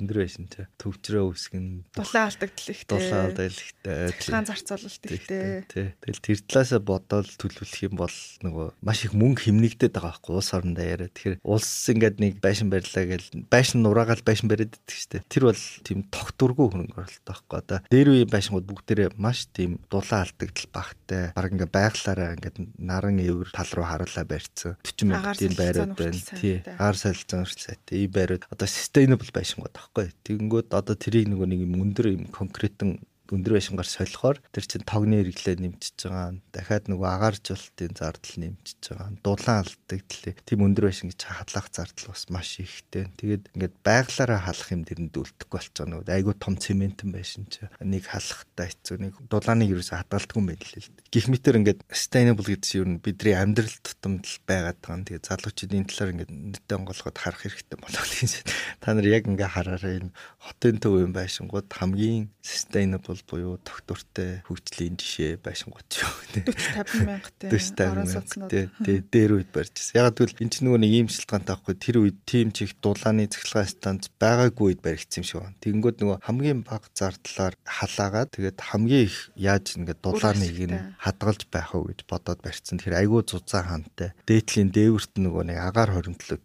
[0.00, 0.66] өндөр байсан те.
[0.82, 2.90] Төвчрөө үсгэн дулаан алдагдал ихтэй.
[2.92, 3.96] Дулаан алдагдал ихтэй.
[4.12, 5.64] Адилхан зарцуулалт ихтэй.
[5.68, 10.50] тэгэл тэр талаасаа бодоод төлөвлөх юм бол нөгөө маш их мөнгө хэмнэгдээд байгаа байхгүй улс
[10.52, 15.22] орондоо яриа тэгэхээр улс ингээд нэг байшин барьлаа гэл байшин нураагаал байшин бариад идэх штэ
[15.28, 17.78] тэр бол тийм тогтургүй хөрөнгө оруулалт байхгүй одоо.
[17.88, 21.24] Дээр үеийн байшингууд бүгдээрээ маш тийм дулаан алдагдал багтай.
[21.32, 24.76] Баг ингээд байглаараа ингээд наран эвэр тал руу харуулаа барьцсан.
[24.82, 26.20] 40 мянган байрууд байна.
[26.38, 30.12] тий агаар солилцоон сайтай ийм байрууд одоо sustainable байшингууд байхгүй.
[30.24, 33.00] Тэгэнгүүт одоо тэрийг нөгөө нэг юм өндөр юм конкретэн
[33.32, 36.36] өндөр байшингаар солихоор тэр чин тогны хэрэглээ нэмчихэж байгаа.
[36.52, 39.08] Дахиад нөгөө агааржуулалтын зардал нэмчихэж байгаа.
[39.24, 40.34] Дулаан алдагдлээ.
[40.44, 43.08] Тийм өндөр байшин гэж хадлах зардал бас маш ихтэй.
[43.16, 48.04] Тэгээд ингээд байглаараа халах юм дэрэнд үлдэхгүй болчихоо нөгөө айгүй том цементэн байшин чи нэг
[48.12, 50.92] халахтай хэцүү нэг дулааныг ерөөсө хадгалдаггүй юм байл л.
[51.08, 55.06] Гэх мэтэр ингээд sustainable гэдэг чинь ер нь бидний амьдрал тутамд байгаад байгаа.
[55.08, 58.32] Тэгээд залуучуудын талаар ингээд нэтэ онголгоод харах хэрэгтэй болоо гэж.
[58.82, 64.96] Та нар яг ингээ хараараа энэ хотын төв юм байшингууд хамгийн sustainable буюу доктортой хөгжлийн
[64.98, 66.10] жишээ байшингууд шүү.
[66.42, 67.48] 40 50 мянгатай.
[67.50, 69.02] 40 50 мянгатай.
[69.08, 69.96] Дээр үед барьжсэн.
[69.98, 71.74] Яг тэгвэл энэ чинь нөгөө нэг ийм шилтгаантай байхгүй.
[71.78, 75.60] Тэр үед тим чих дулааны цахилгаан станц байгаагүй үед баригдсан юм шиг байна.
[75.62, 81.72] Тэгэнгүүт нөгөө хамгийн бага зардлаар халаагаад тэгээд хамгийн их яаж ингээд дулааныг нь хадгалж байх
[81.74, 82.78] уу гэж бодоод барьсан.
[82.82, 84.12] Тэгэхээр айгүй зузаан хаантай.
[84.26, 85.90] Дээдлийн дээвэрт нөгөө нэг агаар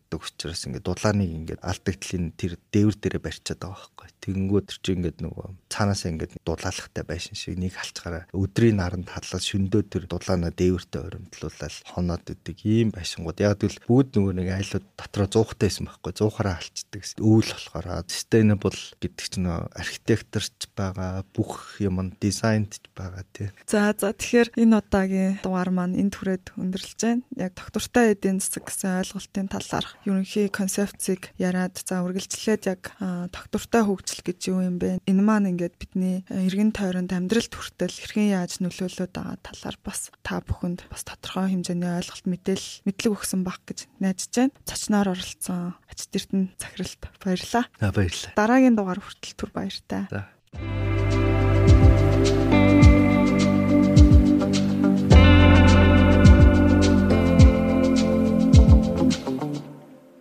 [0.08, 4.08] хоримтлогддог учраас ингээд дулааныг ингээд алдагдлын тэр дээвэр дээрээ барьчаад байгаа байхгүй.
[4.24, 9.44] Тэгэнгүүт тэр чинь ингээд нөгөө цаанаасаа ингээд дулаалгатай байшин шиг нэг халчгаараа өдрийн наранд хадлал
[9.44, 13.40] шөндөө тэр дулаана дээвэртэй оримтлуулаад хоноод идэг ийм байшингууд.
[13.44, 16.12] Яг тэгвэл бүгд нөгөө нэг айлууд дотроо зуухтай байсан байхгүй.
[16.16, 17.02] Зуухаараа алчдаг.
[17.20, 23.52] Өвөл болохоор sustainable гэдэг чинь архитекторч байгаа, бүх юм нь дизайнч байгаа тий.
[23.68, 27.24] За за тэгэхээр энэ удаагийн дугаар маань энэ түрээд өндөрлөж байна.
[27.36, 32.96] Яг доктортой эдийн засаг гэсэн ойлголтын талаар ерөнхий концепцийг яриад за үргэлжлээд яг
[33.30, 35.04] доктортой хөгжил гэж юу юм бэ?
[35.04, 40.40] Энэ маань ингээд бидний эргэн тойронд амьдралд хүртэл хэрхэн яаж нөлөөлөд байгаа талаар бас та
[40.40, 44.56] бүхэнд бас тодорхой хэмжээний ойлголт мэдээлэл мэдлэг өгсөн баг гэж найдаж байна.
[44.64, 47.66] Цочноор оролцсон ач тэртэн захиралт баярлаа.
[47.78, 48.34] баярлалаа.
[48.40, 50.08] Дараагийн дугаар хүртэл түр баяртай.
[50.10, 50.32] За